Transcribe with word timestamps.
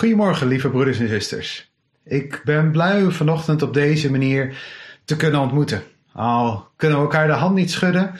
Goedemorgen, 0.00 0.46
lieve 0.46 0.70
broeders 0.70 0.98
en 0.98 1.08
zusters. 1.08 1.72
Ik 2.04 2.40
ben 2.44 2.70
blij 2.70 3.00
u 3.00 3.12
vanochtend 3.12 3.62
op 3.62 3.74
deze 3.74 4.10
manier 4.10 4.62
te 5.04 5.16
kunnen 5.16 5.40
ontmoeten. 5.40 5.82
Al 6.12 6.68
kunnen 6.76 6.98
we 6.98 7.02
elkaar 7.02 7.26
de 7.26 7.32
hand 7.32 7.54
niet 7.54 7.70
schudden, 7.70 8.12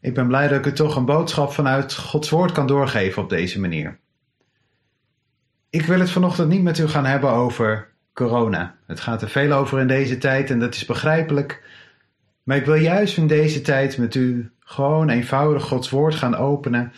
ik 0.00 0.14
ben 0.14 0.26
blij 0.26 0.48
dat 0.48 0.58
ik 0.58 0.66
u 0.66 0.72
toch 0.72 0.96
een 0.96 1.04
boodschap 1.04 1.52
vanuit 1.52 1.94
Gods 1.94 2.30
woord 2.30 2.52
kan 2.52 2.66
doorgeven 2.66 3.22
op 3.22 3.28
deze 3.28 3.60
manier. 3.60 3.98
Ik 5.70 5.86
wil 5.86 6.00
het 6.00 6.10
vanochtend 6.10 6.48
niet 6.48 6.62
met 6.62 6.78
u 6.78 6.88
gaan 6.88 7.06
hebben 7.06 7.30
over 7.30 7.88
corona. 8.14 8.76
Het 8.86 9.00
gaat 9.00 9.22
er 9.22 9.28
veel 9.28 9.52
over 9.52 9.80
in 9.80 9.88
deze 9.88 10.18
tijd 10.18 10.50
en 10.50 10.58
dat 10.58 10.74
is 10.74 10.84
begrijpelijk. 10.84 11.62
Maar 12.42 12.56
ik 12.56 12.64
wil 12.64 12.74
juist 12.74 13.16
in 13.16 13.26
deze 13.26 13.60
tijd 13.60 13.98
met 13.98 14.14
u 14.14 14.50
gewoon 14.60 15.08
eenvoudig 15.08 15.64
Gods 15.64 15.90
woord 15.90 16.14
gaan 16.14 16.36
openen 16.36 16.92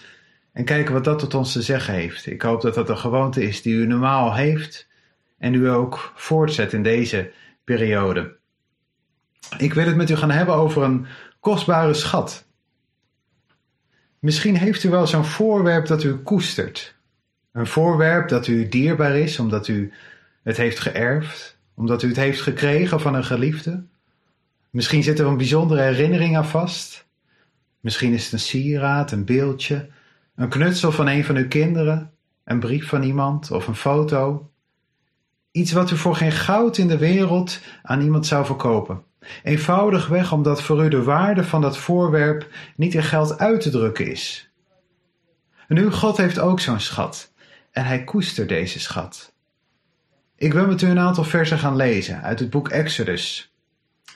en 0.53 0.65
kijken 0.65 0.95
wat 0.95 1.05
dat 1.05 1.19
tot 1.19 1.35
ons 1.35 1.53
te 1.53 1.63
zeggen 1.63 1.95
heeft. 1.95 2.27
Ik 2.27 2.43
hoop 2.43 2.61
dat 2.61 2.75
dat 2.75 2.89
een 2.89 2.99
gewoonte 2.99 3.43
is 3.43 3.63
die 3.63 3.75
u 3.75 3.87
normaal 3.87 4.35
heeft 4.35 4.89
en 5.39 5.55
u 5.55 5.69
ook 5.69 6.13
voortzet 6.15 6.73
in 6.73 6.83
deze 6.83 7.31
periode. 7.65 8.37
Ik 9.59 9.75
wil 9.75 9.87
het 9.87 9.97
met 9.97 10.11
u 10.11 10.17
gaan 10.17 10.31
hebben 10.31 10.55
over 10.55 10.83
een 10.83 11.07
kostbare 11.41 11.95
schat. 11.95 12.47
Misschien 14.19 14.57
heeft 14.57 14.85
u 14.85 14.91
wel 14.91 15.07
zo'n 15.07 15.25
voorwerp 15.25 15.87
dat 15.87 16.05
u 16.05 16.17
koestert. 16.17 16.97
Een 17.53 17.67
voorwerp 17.67 18.29
dat 18.29 18.47
u 18.47 18.69
dierbaar 18.69 19.17
is 19.17 19.39
omdat 19.39 19.69
u 19.69 19.93
het 20.43 20.57
heeft 20.57 20.79
geërfd, 20.79 21.59
omdat 21.75 22.03
u 22.03 22.09
het 22.09 22.17
heeft 22.17 22.41
gekregen 22.41 23.01
van 23.01 23.15
een 23.15 23.25
geliefde. 23.25 23.85
Misschien 24.71 25.03
zit 25.03 25.19
er 25.19 25.27
een 25.27 25.37
bijzondere 25.37 25.83
herinnering 25.83 26.37
aan 26.37 26.47
vast. 26.47 27.07
Misschien 27.81 28.13
is 28.13 28.25
het 28.25 28.33
een 28.33 28.39
sieraad, 28.39 29.13
een 29.13 29.25
beeldje, 29.25 29.89
een 30.39 30.49
knutsel 30.49 30.93
van 30.93 31.07
een 31.07 31.25
van 31.25 31.37
uw 31.37 31.49
kinderen, 31.49 32.11
een 32.45 32.61
brief 32.61 32.89
van 32.89 33.03
iemand 33.03 33.51
of 33.51 33.67
een 33.67 33.75
foto. 33.75 34.51
Iets 35.51 35.73
wat 35.73 35.91
u 35.91 35.97
voor 35.97 36.17
geen 36.17 36.33
goud 36.33 36.79
in 36.79 36.89
de 36.89 36.99
wereld 36.99 37.61
aan 37.83 38.01
iemand 38.01 38.27
zou 38.27 38.47
verkopen. 38.47 39.03
Eenvoudigweg 39.43 40.33
omdat 40.33 40.63
voor 40.63 40.85
u 40.85 40.89
de 40.89 41.03
waarde 41.03 41.45
van 41.45 41.61
dat 41.61 41.79
voorwerp 41.79 42.49
niet 42.77 42.95
in 42.95 43.03
geld 43.03 43.39
uit 43.39 43.61
te 43.61 43.71
drukken 43.71 44.11
is. 44.11 44.51
Nu, 45.69 45.91
God 45.91 46.17
heeft 46.17 46.39
ook 46.39 46.61
zo'n 46.61 46.81
schat 46.81 47.33
en 47.71 47.85
hij 47.85 48.05
koestert 48.05 48.49
deze 48.49 48.81
schat. 48.81 49.33
Ik 50.37 50.53
wil 50.53 50.67
met 50.67 50.83
u 50.83 50.87
een 50.87 50.99
aantal 50.99 51.25
versen 51.25 51.59
gaan 51.59 51.77
lezen 51.77 52.23
uit 52.23 52.39
het 52.39 52.51
boek 52.51 52.69
Exodus. 52.69 53.53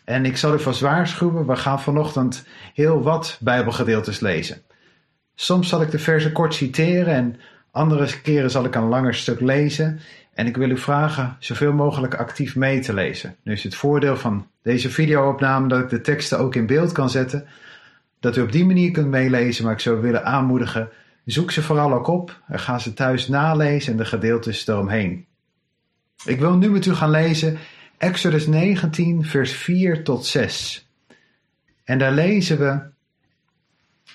En 0.04 0.24
ik 0.24 0.36
zal 0.36 0.54
u 0.54 0.60
vast 0.60 0.80
waarschuwen, 0.80 1.46
we 1.46 1.56
gaan 1.56 1.80
vanochtend 1.80 2.46
heel 2.74 3.02
wat 3.02 3.38
Bijbelgedeeltes 3.40 4.20
lezen. 4.20 4.62
Soms 5.42 5.68
zal 5.68 5.82
ik 5.82 5.90
de 5.90 5.98
versen 5.98 6.32
kort 6.32 6.54
citeren 6.54 7.14
en 7.14 7.36
andere 7.70 8.20
keren 8.20 8.50
zal 8.50 8.64
ik 8.64 8.74
een 8.74 8.88
langer 8.88 9.14
stuk 9.14 9.40
lezen. 9.40 10.00
En 10.34 10.46
ik 10.46 10.56
wil 10.56 10.70
u 10.70 10.78
vragen 10.78 11.36
zoveel 11.38 11.72
mogelijk 11.72 12.14
actief 12.14 12.56
mee 12.56 12.80
te 12.80 12.94
lezen. 12.94 13.36
Nu 13.42 13.52
is 13.52 13.62
het 13.62 13.74
voordeel 13.74 14.16
van 14.16 14.46
deze 14.62 14.90
videoopname 14.90 15.68
dat 15.68 15.80
ik 15.80 15.88
de 15.88 16.00
teksten 16.00 16.38
ook 16.38 16.54
in 16.54 16.66
beeld 16.66 16.92
kan 16.92 17.10
zetten. 17.10 17.46
Dat 18.20 18.36
u 18.36 18.40
op 18.40 18.52
die 18.52 18.64
manier 18.64 18.90
kunt 18.90 19.06
meelezen, 19.06 19.64
maar 19.64 19.72
ik 19.72 19.80
zou 19.80 20.00
willen 20.00 20.24
aanmoedigen. 20.24 20.88
Zoek 21.24 21.50
ze 21.50 21.62
vooral 21.62 21.92
ook 21.92 22.06
op 22.06 22.40
en 22.48 22.58
ga 22.58 22.78
ze 22.78 22.94
thuis 22.94 23.28
nalezen 23.28 23.92
en 23.92 23.98
de 23.98 24.04
gedeeltes 24.04 24.66
eromheen. 24.66 25.26
Ik 26.24 26.40
wil 26.40 26.56
nu 26.56 26.70
met 26.70 26.86
u 26.86 26.94
gaan 26.94 27.10
lezen 27.10 27.58
Exodus 27.98 28.46
19, 28.46 29.24
vers 29.24 29.52
4 29.52 30.04
tot 30.04 30.26
6. 30.26 30.88
En 31.84 31.98
daar 31.98 32.12
lezen 32.12 32.58
we: 32.58 32.91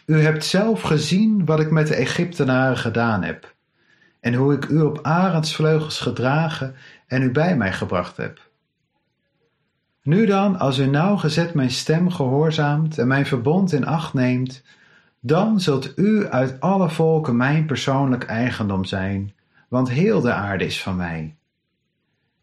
U 0.07 0.21
hebt 0.21 0.45
zelf 0.45 0.81
gezien 0.81 1.45
wat 1.45 1.59
ik 1.59 1.71
met 1.71 1.87
de 1.87 1.95
Egyptenaren 1.95 2.77
gedaan 2.77 3.23
heb 3.23 3.55
en 4.19 4.33
hoe 4.33 4.53
ik 4.53 4.67
u 4.67 4.81
op 4.81 4.99
arendsvleugels 5.01 5.99
gedragen 5.99 6.75
en 7.07 7.21
u 7.21 7.31
bij 7.31 7.57
mij 7.57 7.73
gebracht 7.73 8.17
heb. 8.17 8.49
Nu 10.03 10.25
dan, 10.25 10.59
als 10.59 10.77
u 10.77 10.85
nauwgezet 10.85 11.53
mijn 11.53 11.71
stem 11.71 12.09
gehoorzaamt 12.09 12.97
en 12.97 13.07
mijn 13.07 13.25
verbond 13.25 13.71
in 13.71 13.85
acht 13.85 14.13
neemt, 14.13 14.63
dan 15.19 15.59
zult 15.59 15.97
u 15.97 16.27
uit 16.27 16.59
alle 16.59 16.89
volken 16.89 17.35
mijn 17.35 17.65
persoonlijk 17.65 18.23
eigendom 18.23 18.85
zijn, 18.85 19.33
want 19.67 19.89
heel 19.89 20.21
de 20.21 20.33
aarde 20.33 20.65
is 20.65 20.81
van 20.81 20.95
mij. 20.95 21.35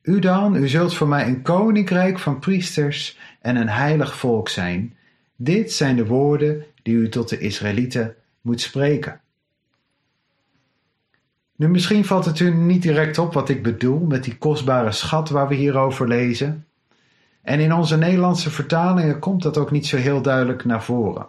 U 0.02 0.18
dan, 0.18 0.56
u 0.56 0.68
zult 0.68 0.94
voor 0.94 1.08
mij 1.08 1.26
een 1.26 1.42
koninkrijk 1.42 2.18
van 2.18 2.38
priesters 2.38 3.18
en 3.40 3.56
een 3.56 3.68
heilig 3.68 4.16
volk 4.16 4.48
zijn. 4.48 4.96
Dit 5.36 5.72
zijn 5.72 5.96
de 5.96 6.06
woorden 6.06 6.64
die 6.84 6.94
u 6.94 7.08
tot 7.08 7.28
de 7.28 7.38
Israëlieten 7.38 8.14
moet 8.40 8.60
spreken. 8.60 9.20
Nu, 11.56 11.68
misschien 11.68 12.04
valt 12.04 12.24
het 12.24 12.40
u 12.40 12.54
niet 12.54 12.82
direct 12.82 13.18
op 13.18 13.32
wat 13.32 13.48
ik 13.48 13.62
bedoel 13.62 13.98
met 13.98 14.24
die 14.24 14.38
kostbare 14.38 14.92
schat 14.92 15.28
waar 15.28 15.48
we 15.48 15.54
hierover 15.54 16.08
lezen. 16.08 16.66
En 17.42 17.60
in 17.60 17.72
onze 17.72 17.96
Nederlandse 17.96 18.50
vertalingen 18.50 19.18
komt 19.18 19.42
dat 19.42 19.58
ook 19.58 19.70
niet 19.70 19.86
zo 19.86 19.96
heel 19.96 20.22
duidelijk 20.22 20.64
naar 20.64 20.82
voren. 20.82 21.26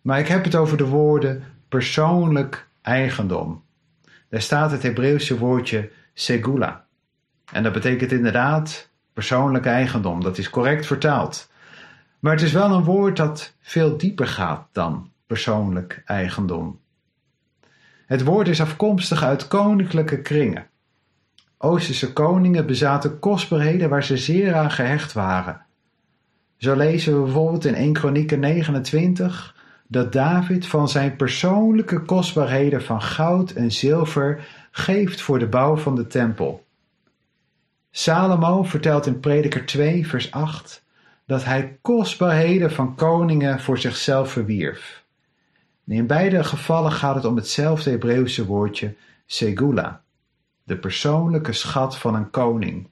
Maar 0.00 0.18
ik 0.18 0.28
heb 0.28 0.44
het 0.44 0.54
over 0.54 0.76
de 0.76 0.86
woorden 0.86 1.44
persoonlijk 1.68 2.68
eigendom. 2.82 3.62
Daar 4.28 4.42
staat 4.42 4.70
het 4.70 4.82
Hebreeuwse 4.82 5.38
woordje 5.38 5.90
segula. 6.14 6.84
En 7.52 7.62
dat 7.62 7.72
betekent 7.72 8.12
inderdaad 8.12 8.90
persoonlijk 9.12 9.66
eigendom. 9.66 10.22
Dat 10.22 10.38
is 10.38 10.50
correct 10.50 10.86
vertaald. 10.86 11.50
Maar 12.22 12.32
het 12.32 12.42
is 12.42 12.52
wel 12.52 12.70
een 12.70 12.84
woord 12.84 13.16
dat 13.16 13.54
veel 13.60 13.96
dieper 13.96 14.26
gaat 14.26 14.68
dan 14.72 15.10
persoonlijk 15.26 16.02
eigendom. 16.04 16.80
Het 18.06 18.24
woord 18.24 18.48
is 18.48 18.60
afkomstig 18.60 19.22
uit 19.22 19.48
koninklijke 19.48 20.20
kringen. 20.20 20.66
Oosterse 21.58 22.12
koningen 22.12 22.66
bezaten 22.66 23.18
kostbaarheden 23.18 23.88
waar 23.88 24.04
ze 24.04 24.16
zeer 24.16 24.54
aan 24.54 24.70
gehecht 24.70 25.12
waren. 25.12 25.60
Zo 26.56 26.76
lezen 26.76 27.16
we 27.16 27.22
bijvoorbeeld 27.22 27.64
in 27.64 27.74
1 27.74 27.92
Kronieken 27.92 28.40
29 28.40 29.56
dat 29.88 30.12
David 30.12 30.66
van 30.66 30.88
zijn 30.88 31.16
persoonlijke 31.16 32.00
kostbaarheden 32.00 32.82
van 32.82 33.02
goud 33.02 33.50
en 33.50 33.72
zilver 33.72 34.48
geeft 34.70 35.20
voor 35.20 35.38
de 35.38 35.48
bouw 35.48 35.76
van 35.76 35.96
de 35.96 36.06
tempel. 36.06 36.64
Salomo 37.90 38.62
vertelt 38.62 39.06
in 39.06 39.20
Prediker 39.20 39.66
2 39.66 40.06
vers 40.06 40.30
8 40.30 40.82
dat 41.26 41.44
hij 41.44 41.78
kostbaarheden 41.82 42.72
van 42.72 42.94
koningen 42.94 43.60
voor 43.60 43.78
zichzelf 43.78 44.32
verwierf. 44.32 45.04
In 45.86 46.06
beide 46.06 46.44
gevallen 46.44 46.92
gaat 46.92 47.14
het 47.14 47.24
om 47.24 47.36
hetzelfde 47.36 47.90
Hebreeuwse 47.90 48.46
woordje 48.46 48.94
segula, 49.26 50.02
de 50.64 50.76
persoonlijke 50.76 51.52
schat 51.52 51.98
van 51.98 52.14
een 52.14 52.30
koning. 52.30 52.88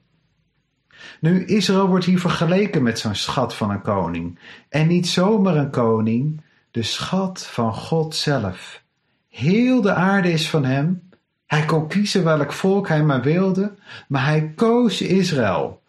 Nu, 1.19 1.45
Israël 1.45 1.87
wordt 1.87 2.05
hier 2.05 2.19
vergeleken 2.19 2.83
met 2.83 2.99
zo'n 2.99 3.15
schat 3.15 3.55
van 3.55 3.69
een 3.69 3.81
koning. 3.81 4.39
En 4.69 4.87
niet 4.87 5.07
zomaar 5.07 5.55
een 5.55 5.69
koning, 5.69 6.41
de 6.71 6.83
schat 6.83 7.45
van 7.45 7.73
God 7.73 8.15
zelf. 8.15 8.83
Heel 9.29 9.81
de 9.81 9.93
aarde 9.93 10.31
is 10.31 10.49
van 10.49 10.65
hem. 10.65 11.09
Hij 11.45 11.65
kon 11.65 11.87
kiezen 11.87 12.23
welk 12.23 12.53
volk 12.53 12.87
hij 12.87 13.03
maar 13.03 13.21
wilde, 13.21 13.75
maar 14.07 14.25
hij 14.25 14.51
koos 14.55 15.01
Israël. 15.01 15.80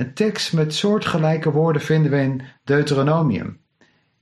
Een 0.00 0.14
tekst 0.14 0.52
met 0.52 0.74
soortgelijke 0.74 1.50
woorden 1.50 1.82
vinden 1.82 2.10
we 2.10 2.18
in 2.20 2.42
Deuteronomium. 2.64 3.60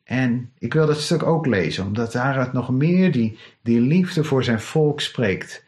En 0.04 0.52
ik 0.58 0.72
wil 0.72 0.86
dat 0.86 1.00
stuk 1.00 1.22
ook 1.22 1.46
lezen, 1.46 1.86
omdat 1.86 2.12
daaruit 2.12 2.52
nog 2.52 2.70
meer 2.70 3.12
die, 3.12 3.38
die 3.62 3.80
liefde 3.80 4.24
voor 4.24 4.44
zijn 4.44 4.60
volk 4.60 5.00
spreekt. 5.00 5.64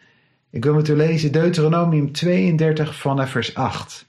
Ik 0.51 0.65
wil 0.65 0.75
met 0.75 0.89
u 0.89 0.97
lezen 0.97 1.33
Deuteronomium 1.33 2.13
32 2.13 2.95
vanaf 2.95 3.31
vers 3.31 3.55
8. 3.55 4.09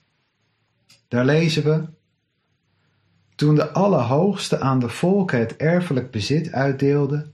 Daar 1.08 1.24
lezen 1.24 1.64
we: 1.64 1.84
Toen 3.34 3.54
de 3.54 3.70
Allerhoogste 3.70 4.60
aan 4.60 4.78
de 4.78 4.88
volken 4.88 5.38
het 5.38 5.56
erfelijk 5.56 6.10
bezit 6.10 6.52
uitdeelde, 6.52 7.26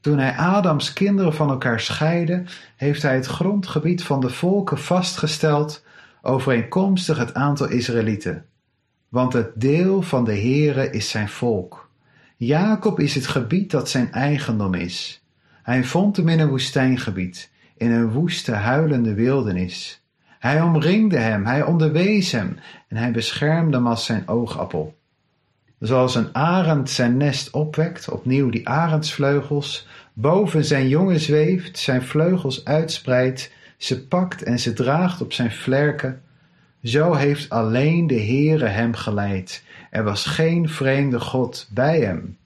toen 0.00 0.18
hij 0.18 0.36
Adams 0.36 0.92
kinderen 0.92 1.34
van 1.34 1.50
elkaar 1.50 1.80
scheidde, 1.80 2.42
heeft 2.76 3.02
hij 3.02 3.14
het 3.14 3.26
grondgebied 3.26 4.02
van 4.02 4.20
de 4.20 4.30
volken 4.30 4.78
vastgesteld 4.78 5.81
overeenkomstig 6.22 7.18
het 7.18 7.34
aantal 7.34 7.68
Israëlieten. 7.68 8.44
Want 9.08 9.32
het 9.32 9.50
deel 9.54 10.02
van 10.02 10.24
de 10.24 10.34
Heere 10.34 10.90
is 10.90 11.10
zijn 11.10 11.28
volk. 11.28 11.90
Jacob 12.36 13.00
is 13.00 13.14
het 13.14 13.26
gebied 13.26 13.70
dat 13.70 13.88
zijn 13.88 14.12
eigendom 14.12 14.74
is. 14.74 15.24
Hij 15.62 15.84
vond 15.84 16.16
hem 16.16 16.28
in 16.28 16.40
een 16.40 16.48
woestijngebied, 16.48 17.50
in 17.76 17.90
een 17.90 18.10
woeste, 18.10 18.52
huilende 18.52 19.14
wildernis. 19.14 20.02
Hij 20.38 20.60
omringde 20.60 21.18
hem, 21.18 21.46
hij 21.46 21.62
onderwees 21.62 22.32
hem 22.32 22.58
en 22.88 22.96
hij 22.96 23.12
beschermde 23.12 23.76
hem 23.76 23.86
als 23.86 24.04
zijn 24.04 24.28
oogappel. 24.28 24.94
Zoals 25.78 26.14
een 26.14 26.34
arend 26.34 26.90
zijn 26.90 27.16
nest 27.16 27.50
opwekt, 27.50 28.08
opnieuw 28.08 28.50
die 28.50 28.68
arendsvleugels, 28.68 29.86
boven 30.12 30.64
zijn 30.64 30.88
jongen 30.88 31.20
zweeft, 31.20 31.78
zijn 31.78 32.02
vleugels 32.02 32.64
uitspreidt, 32.64 33.52
ze 33.82 34.06
pakt 34.06 34.42
en 34.42 34.58
ze 34.58 34.72
draagt 34.72 35.20
op 35.20 35.32
zijn 35.32 35.52
vlerken, 35.52 36.22
zo 36.82 37.14
heeft 37.14 37.50
alleen 37.50 38.06
de 38.06 38.20
Heere 38.20 38.66
hem 38.66 38.94
geleid. 38.94 39.62
Er 39.90 40.04
was 40.04 40.26
geen 40.26 40.68
vreemde 40.68 41.20
God 41.20 41.68
bij 41.70 42.00
hem. 42.00 42.38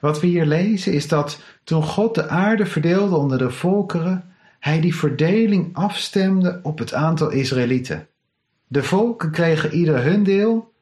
Wat 0.00 0.20
we 0.20 0.26
hier 0.26 0.46
lezen 0.46 0.92
is 0.92 1.08
dat 1.08 1.42
toen 1.64 1.82
God 1.82 2.14
de 2.14 2.28
aarde 2.28 2.66
verdeelde 2.66 3.16
onder 3.16 3.38
de 3.38 3.50
volkeren, 3.50 4.34
hij 4.58 4.80
die 4.80 4.94
verdeling 4.94 5.76
afstemde 5.76 6.60
op 6.62 6.78
het 6.78 6.94
aantal 6.94 7.30
Israëlieten. 7.30 8.08
De 8.66 8.82
volken 8.82 9.30
kregen 9.30 9.74
ieder 9.74 10.02
hun 10.02 10.22
deel, 10.22 10.72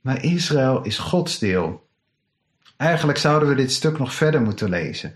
maar 0.00 0.24
Israël 0.24 0.82
is 0.82 0.98
Gods 0.98 1.38
deel. 1.38 1.86
Eigenlijk 2.76 3.18
zouden 3.18 3.48
we 3.48 3.54
dit 3.54 3.72
stuk 3.72 3.98
nog 3.98 4.14
verder 4.14 4.42
moeten 4.42 4.68
lezen. 4.68 5.14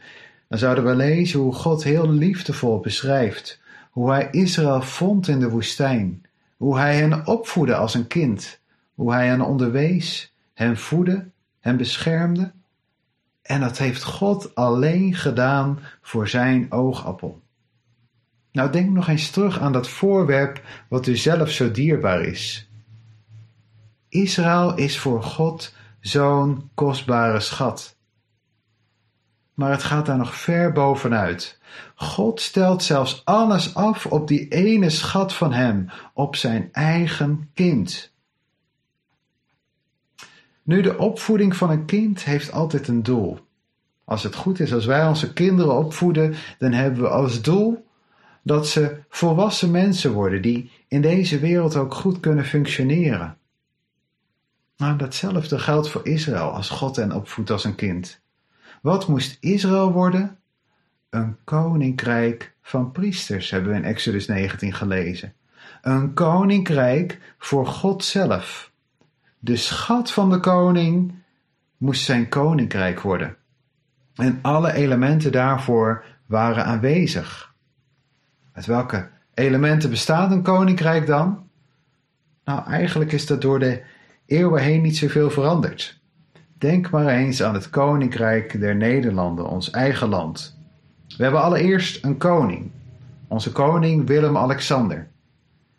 Dan 0.52 0.60
zouden 0.60 0.84
we 0.84 0.94
lezen 0.94 1.40
hoe 1.40 1.54
God 1.54 1.82
heel 1.82 2.10
liefdevol 2.10 2.80
beschrijft 2.80 3.60
hoe 3.90 4.10
hij 4.10 4.28
Israël 4.30 4.82
vond 4.82 5.28
in 5.28 5.40
de 5.40 5.48
woestijn, 5.48 6.26
hoe 6.56 6.78
hij 6.78 6.96
hen 6.96 7.26
opvoedde 7.26 7.74
als 7.74 7.94
een 7.94 8.06
kind, 8.06 8.60
hoe 8.94 9.12
hij 9.12 9.26
hen 9.26 9.40
onderwees, 9.40 10.34
hen 10.54 10.76
voedde, 10.76 11.30
hen 11.60 11.76
beschermde. 11.76 12.52
En 13.42 13.60
dat 13.60 13.78
heeft 13.78 14.02
God 14.02 14.54
alleen 14.54 15.14
gedaan 15.14 15.78
voor 16.02 16.28
zijn 16.28 16.72
oogappel. 16.72 17.40
Nou, 18.50 18.70
denk 18.70 18.90
nog 18.90 19.08
eens 19.08 19.30
terug 19.30 19.60
aan 19.60 19.72
dat 19.72 19.88
voorwerp 19.88 20.62
wat 20.88 21.06
u 21.06 21.16
zelf 21.16 21.50
zo 21.50 21.70
dierbaar 21.70 22.22
is. 22.22 22.70
Israël 24.08 24.76
is 24.76 24.98
voor 24.98 25.22
God 25.22 25.74
zo'n 26.00 26.70
kostbare 26.74 27.40
schat. 27.40 27.96
Maar 29.54 29.70
het 29.70 29.82
gaat 29.82 30.06
daar 30.06 30.16
nog 30.16 30.34
ver 30.34 30.72
bovenuit. 30.72 31.58
God 31.94 32.40
stelt 32.40 32.82
zelfs 32.82 33.22
alles 33.24 33.74
af 33.74 34.06
op 34.06 34.28
die 34.28 34.48
ene 34.48 34.90
schat 34.90 35.32
van 35.32 35.52
Hem, 35.52 35.88
op 36.14 36.36
zijn 36.36 36.68
eigen 36.72 37.50
kind. 37.54 38.12
Nu, 40.62 40.82
de 40.82 40.98
opvoeding 40.98 41.56
van 41.56 41.70
een 41.70 41.84
kind 41.84 42.24
heeft 42.24 42.52
altijd 42.52 42.88
een 42.88 43.02
doel. 43.02 43.38
Als 44.04 44.22
het 44.22 44.34
goed 44.34 44.60
is, 44.60 44.72
als 44.72 44.84
wij 44.84 45.06
onze 45.06 45.32
kinderen 45.32 45.76
opvoeden, 45.76 46.34
dan 46.58 46.72
hebben 46.72 47.02
we 47.02 47.08
als 47.08 47.42
doel 47.42 47.86
dat 48.42 48.68
ze 48.68 49.00
volwassen 49.08 49.70
mensen 49.70 50.12
worden 50.12 50.42
die 50.42 50.70
in 50.88 51.00
deze 51.00 51.38
wereld 51.38 51.76
ook 51.76 51.94
goed 51.94 52.20
kunnen 52.20 52.44
functioneren. 52.44 53.36
Nou, 54.76 54.96
datzelfde 54.96 55.58
geldt 55.58 55.88
voor 55.88 56.06
Israël 56.06 56.50
als 56.50 56.70
God 56.70 56.96
hen 56.96 57.12
opvoedt 57.12 57.50
als 57.50 57.64
een 57.64 57.74
kind. 57.74 58.21
Wat 58.82 59.08
moest 59.08 59.36
Israël 59.40 59.92
worden? 59.92 60.38
Een 61.10 61.36
koninkrijk 61.44 62.54
van 62.62 62.92
priesters, 62.92 63.50
hebben 63.50 63.70
we 63.70 63.76
in 63.76 63.84
Exodus 63.84 64.26
19 64.26 64.72
gelezen. 64.72 65.34
Een 65.82 66.14
koninkrijk 66.14 67.34
voor 67.38 67.66
God 67.66 68.04
zelf. 68.04 68.72
De 69.38 69.56
schat 69.56 70.12
van 70.12 70.30
de 70.30 70.40
koning 70.40 71.14
moest 71.76 72.04
zijn 72.04 72.28
koninkrijk 72.28 73.00
worden. 73.00 73.36
En 74.14 74.38
alle 74.42 74.72
elementen 74.72 75.32
daarvoor 75.32 76.04
waren 76.26 76.64
aanwezig. 76.64 77.54
Uit 78.52 78.66
welke 78.66 79.08
elementen 79.34 79.90
bestaat 79.90 80.30
een 80.30 80.42
koninkrijk 80.42 81.06
dan? 81.06 81.48
Nou, 82.44 82.66
eigenlijk 82.66 83.12
is 83.12 83.26
dat 83.26 83.40
door 83.42 83.58
de 83.58 83.82
eeuwen 84.26 84.62
heen 84.62 84.82
niet 84.82 84.96
zoveel 84.96 85.30
veranderd. 85.30 86.01
Denk 86.62 86.90
maar 86.90 87.06
eens 87.06 87.42
aan 87.42 87.54
het 87.54 87.70
Koninkrijk 87.70 88.60
der 88.60 88.76
Nederlanden, 88.76 89.46
ons 89.46 89.70
eigen 89.70 90.08
land. 90.08 90.58
We 91.16 91.22
hebben 91.22 91.42
allereerst 91.42 92.04
een 92.04 92.16
koning, 92.16 92.70
onze 93.28 93.52
koning 93.52 94.06
Willem-Alexander. 94.06 95.08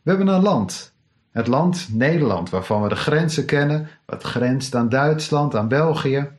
We 0.01 0.09
hebben 0.09 0.27
een 0.27 0.41
land, 0.41 0.93
het 1.31 1.47
land 1.47 1.87
Nederland, 1.91 2.49
waarvan 2.49 2.81
we 2.81 2.89
de 2.89 2.95
grenzen 2.95 3.45
kennen, 3.45 3.87
wat 4.05 4.23
grenst 4.23 4.75
aan 4.75 4.89
Duitsland, 4.89 5.55
aan 5.55 5.67
België. 5.67 6.29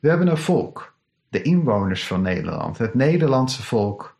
We 0.00 0.08
hebben 0.08 0.28
een 0.28 0.36
volk, 0.36 0.94
de 1.28 1.42
inwoners 1.42 2.06
van 2.06 2.22
Nederland, 2.22 2.78
het 2.78 2.94
Nederlandse 2.94 3.62
volk. 3.62 4.16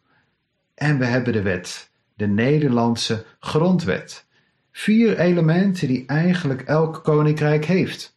En 0.74 0.98
we 0.98 1.04
hebben 1.04 1.32
de 1.32 1.42
wet, 1.42 1.90
de 2.14 2.26
Nederlandse 2.26 3.24
grondwet. 3.38 4.26
Vier 4.72 5.18
elementen 5.18 5.88
die 5.88 6.06
eigenlijk 6.06 6.62
elk 6.62 7.04
koninkrijk 7.04 7.64
heeft. 7.64 8.13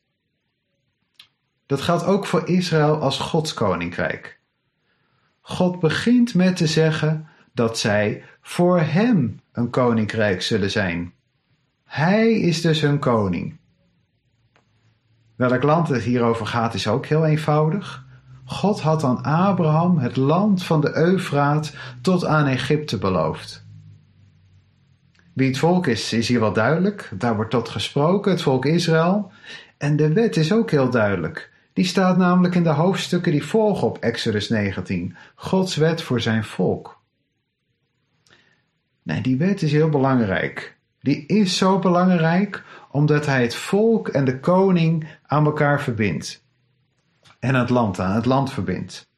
Dat 1.68 1.82
geldt 1.82 2.06
ook 2.06 2.26
voor 2.26 2.48
Israël 2.48 3.00
als 3.00 3.20
Gods 3.20 3.54
koninkrijk. 3.54 4.40
God 5.42 5.80
begint 5.80 6.34
met 6.34 6.56
te 6.56 6.68
zeggen 6.68 7.28
dat 7.54 7.80
zij 7.80 8.24
voor 8.42 8.80
Hem 8.80 9.40
een 9.52 9.70
koninkrijk 9.70 10.42
zullen 10.42 10.72
zijn. 10.72 11.14
Hij 11.84 12.32
is 12.34 12.62
dus 12.62 12.82
hun 12.82 13.00
koning. 13.00 13.58
Welk 15.36 15.64
land 15.64 15.88
het 15.88 16.04
hierover 16.04 16.46
gaat 16.46 16.74
is 16.74 16.88
ook 16.88 17.06
heel 17.06 17.26
eenvoudig. 17.26 18.06
God 18.46 18.82
had 18.82 19.04
aan 19.04 19.24
Abraham 19.24 19.98
het 19.98 20.16
land 20.16 20.64
van 20.64 20.82
de 20.82 20.96
Eufraat 20.96 21.74
tot 22.02 22.26
aan 22.26 22.46
Egypte 22.46 22.98
beloofd. 22.98 23.66
Wie 25.34 25.48
het 25.48 25.58
volk 25.58 25.88
is, 25.88 26.14
is 26.14 26.28
hier 26.28 26.40
wel 26.40 26.54
duidelijk. 26.54 27.12
Daar 27.18 27.36
wordt 27.36 27.52
tot 27.52 27.70
gesproken, 27.70 28.32
het 28.32 28.42
volk 28.42 28.66
Israël. 28.66 29.32
En 29.78 29.96
de 29.96 30.14
wet 30.14 30.36
is 30.36 30.54
ook 30.54 30.72
heel 30.72 30.90
duidelijk. 30.90 31.52
Die 31.78 31.86
staat 31.86 32.18
namelijk 32.18 32.56
in 32.56 32.64
de 32.64 32.70
hoofdstukken 32.70 33.32
die 33.32 33.46
volgen 33.46 33.88
op 33.88 33.98
Exodus 33.98 34.50
19, 34.50 35.16
Gods 35.36 35.76
wet 35.76 36.02
voor 36.02 36.22
zijn 36.22 36.44
volk. 36.44 37.02
Nee, 39.04 39.22
die 39.22 39.38
wet 39.38 39.62
is 39.62 39.72
heel 39.72 39.90
belangrijk. 39.90 40.78
Die 41.02 41.26
is 41.26 41.58
zo 41.58 41.80
belangrijk 41.80 42.64
omdat 42.92 43.26
hij 43.26 43.42
het 43.42 43.56
volk 43.56 44.08
en 44.08 44.26
de 44.26 44.40
koning 44.40 45.08
aan 45.26 45.46
elkaar 45.46 45.82
verbindt. 45.82 46.44
En 47.40 47.56
het 47.56 47.70
land 47.70 48.00
aan 48.00 48.16
het 48.16 48.26
land 48.26 48.52
verbindt. 48.52 49.10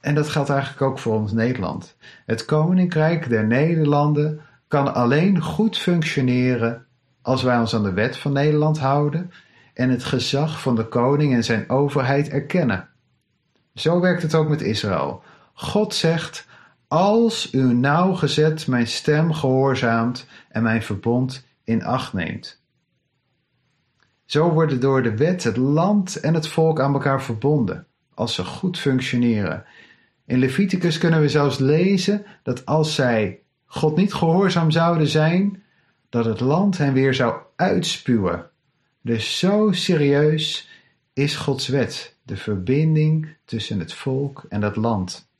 En 0.00 0.14
dat 0.14 0.28
geldt 0.28 0.50
eigenlijk 0.50 0.82
ook 0.82 0.98
voor 0.98 1.14
ons 1.14 1.32
Nederland. 1.32 1.96
Het 2.26 2.44
koninkrijk 2.44 3.28
der 3.28 3.46
Nederlanden 3.46 4.40
kan 4.68 4.94
alleen 4.94 5.40
goed 5.42 5.78
functioneren 5.78 6.86
als 7.22 7.42
wij 7.42 7.58
ons 7.58 7.74
aan 7.74 7.82
de 7.82 7.92
wet 7.92 8.16
van 8.16 8.32
Nederland 8.32 8.78
houden 8.78 9.30
en 9.72 9.90
het 9.90 10.04
gezag 10.04 10.60
van 10.60 10.76
de 10.76 10.88
koning 10.88 11.34
en 11.34 11.44
zijn 11.44 11.68
overheid 11.68 12.28
erkennen. 12.28 12.88
Zo 13.74 14.00
werkt 14.00 14.22
het 14.22 14.34
ook 14.34 14.48
met 14.48 14.60
Israël. 14.60 15.22
God 15.54 15.94
zegt: 15.94 16.46
Als 16.88 17.52
u 17.52 17.72
nauwgezet 17.72 18.66
mijn 18.66 18.86
stem 18.86 19.32
gehoorzaamt 19.32 20.26
en 20.48 20.62
mijn 20.62 20.82
verbond 20.82 21.46
in 21.64 21.84
acht 21.84 22.12
neemt. 22.12 22.60
Zo 24.24 24.50
worden 24.50 24.80
door 24.80 25.02
de 25.02 25.16
wet 25.16 25.44
het 25.44 25.56
land 25.56 26.20
en 26.20 26.34
het 26.34 26.48
volk 26.48 26.80
aan 26.80 26.92
elkaar 26.92 27.22
verbonden, 27.22 27.86
als 28.14 28.34
ze 28.34 28.44
goed 28.44 28.78
functioneren. 28.78 29.64
In 30.26 30.38
Leviticus 30.38 30.98
kunnen 30.98 31.20
we 31.20 31.28
zelfs 31.28 31.58
lezen 31.58 32.26
dat 32.42 32.66
als 32.66 32.94
zij 32.94 33.40
God 33.64 33.96
niet 33.96 34.14
gehoorzaam 34.14 34.70
zouden 34.70 35.06
zijn, 35.06 35.62
dat 36.08 36.24
het 36.24 36.40
land 36.40 36.78
hen 36.78 36.92
weer 36.92 37.14
zou 37.14 37.34
uitspuwen 37.56 38.50
dus 39.02 39.38
zo 39.38 39.72
serieus 39.72 40.68
is 41.12 41.36
Gods 41.36 41.68
wet, 41.68 42.16
de 42.22 42.36
verbinding 42.36 43.28
tussen 43.44 43.78
het 43.78 43.92
volk 43.94 44.44
en 44.48 44.62
het 44.62 44.76
land. 44.76 45.30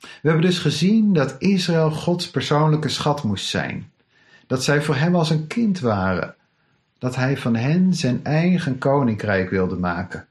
We 0.00 0.08
hebben 0.28 0.42
dus 0.42 0.58
gezien 0.58 1.12
dat 1.12 1.36
Israël 1.38 1.90
Gods 1.90 2.30
persoonlijke 2.30 2.88
schat 2.88 3.22
moest 3.22 3.46
zijn, 3.46 3.92
dat 4.46 4.64
zij 4.64 4.82
voor 4.82 4.94
hem 4.94 5.14
als 5.14 5.30
een 5.30 5.46
kind 5.46 5.80
waren, 5.80 6.34
dat 6.98 7.16
hij 7.16 7.36
van 7.36 7.56
hen 7.56 7.94
zijn 7.94 8.24
eigen 8.24 8.78
koninkrijk 8.78 9.50
wilde 9.50 9.76
maken. 9.76 10.26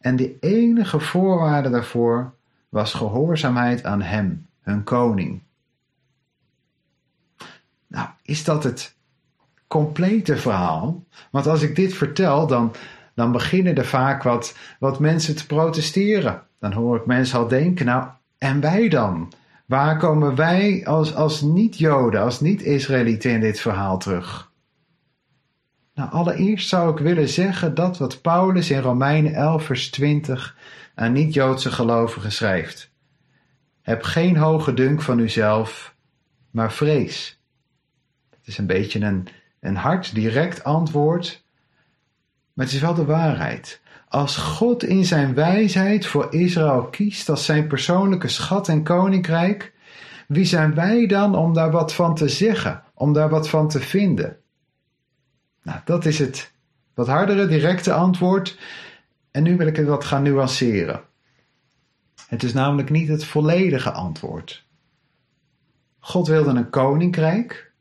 En 0.00 0.16
de 0.16 0.36
enige 0.40 1.00
voorwaarde 1.00 1.70
daarvoor 1.70 2.34
was 2.68 2.94
gehoorzaamheid 2.94 3.84
aan 3.84 4.02
hem, 4.02 4.46
hun 4.60 4.84
koning. 4.84 5.42
Nou, 7.86 8.08
is 8.22 8.44
dat 8.44 8.64
het 8.64 8.94
complete 9.74 10.36
verhaal. 10.36 11.04
Want 11.30 11.46
als 11.46 11.62
ik 11.62 11.76
dit 11.76 11.94
vertel, 11.94 12.46
dan, 12.46 12.72
dan 13.14 13.32
beginnen 13.32 13.76
er 13.76 13.86
vaak 13.86 14.22
wat, 14.22 14.56
wat 14.78 15.00
mensen 15.00 15.36
te 15.36 15.46
protesteren. 15.46 16.42
Dan 16.60 16.72
hoor 16.72 16.96
ik 16.96 17.06
mensen 17.06 17.38
al 17.38 17.48
denken, 17.48 17.86
nou, 17.86 18.08
en 18.38 18.60
wij 18.60 18.88
dan? 18.88 19.32
Waar 19.66 19.98
komen 19.98 20.34
wij 20.34 20.86
als, 20.86 21.14
als 21.14 21.40
niet-Joden, 21.40 22.20
als 22.20 22.40
niet-Israëlieten 22.40 23.30
in 23.30 23.40
dit 23.40 23.60
verhaal 23.60 23.98
terug? 23.98 24.52
Nou, 25.94 26.10
allereerst 26.10 26.68
zou 26.68 26.92
ik 26.92 26.98
willen 26.98 27.28
zeggen 27.28 27.74
dat 27.74 27.98
wat 27.98 28.20
Paulus 28.20 28.70
in 28.70 28.80
Romeinen 28.80 29.34
11, 29.34 29.64
vers 29.64 29.90
20 29.90 30.56
aan 30.94 31.12
niet-Joodse 31.12 31.70
gelovigen 31.70 32.32
schrijft. 32.32 32.90
Heb 33.82 34.02
geen 34.02 34.36
hoge 34.36 34.74
dunk 34.74 35.02
van 35.02 35.18
uzelf, 35.18 35.94
maar 36.50 36.72
vrees. 36.72 37.40
Het 38.30 38.46
is 38.46 38.58
een 38.58 38.66
beetje 38.66 39.00
een 39.00 39.28
een 39.64 39.76
hard, 39.76 40.14
direct 40.14 40.64
antwoord. 40.64 41.44
Maar 42.52 42.64
het 42.64 42.74
is 42.74 42.80
wel 42.80 42.94
de 42.94 43.04
waarheid. 43.04 43.80
Als 44.08 44.36
God 44.36 44.84
in 44.84 45.04
zijn 45.04 45.34
wijsheid 45.34 46.06
voor 46.06 46.34
Israël 46.34 46.84
kiest 46.84 47.28
als 47.28 47.44
zijn 47.44 47.66
persoonlijke 47.66 48.28
schat 48.28 48.68
en 48.68 48.82
koninkrijk, 48.82 49.72
wie 50.28 50.44
zijn 50.44 50.74
wij 50.74 51.06
dan 51.06 51.36
om 51.36 51.54
daar 51.54 51.70
wat 51.70 51.94
van 51.94 52.14
te 52.14 52.28
zeggen, 52.28 52.82
om 52.94 53.12
daar 53.12 53.28
wat 53.28 53.48
van 53.48 53.68
te 53.68 53.80
vinden? 53.80 54.36
Nou, 55.62 55.80
dat 55.84 56.04
is 56.04 56.18
het 56.18 56.52
wat 56.94 57.06
hardere, 57.06 57.46
directe 57.46 57.92
antwoord. 57.92 58.58
En 59.30 59.42
nu 59.42 59.56
wil 59.56 59.66
ik 59.66 59.76
het 59.76 59.86
wat 59.86 60.04
gaan 60.04 60.22
nuanceren. 60.22 61.02
Het 62.28 62.42
is 62.42 62.52
namelijk 62.52 62.90
niet 62.90 63.08
het 63.08 63.24
volledige 63.24 63.90
antwoord. 63.90 64.66
God 65.98 66.26
wilde 66.26 66.50
een 66.50 66.70
koninkrijk, 66.70 67.72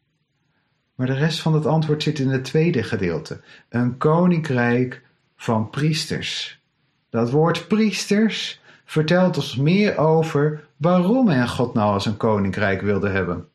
maar 0.96 1.08
de 1.08 1.14
rest 1.14 1.40
van 1.40 1.54
het 1.54 1.66
antwoord 1.66 2.04
zit 2.04 2.20
in 2.20 2.30
het 2.30 2.44
tweede 2.44 2.84
gedeelte. 2.84 3.42
Een 3.70 3.98
koninkrijk 3.98 5.02
van 5.36 5.70
priesters. 5.70 6.62
Dat 7.10 7.32
woord 7.32 7.68
priesters 7.68 8.62
vertelt 8.86 9.38
ons 9.38 9.56
meer 9.56 9.98
over 9.98 10.68
waarom 10.78 11.28
hij 11.28 11.48
God 11.48 11.74
nou 11.74 11.94
als 11.94 12.06
een 12.06 12.18
koninkrijk 12.18 12.82
wilde 12.82 13.10
hebben. 13.10 13.48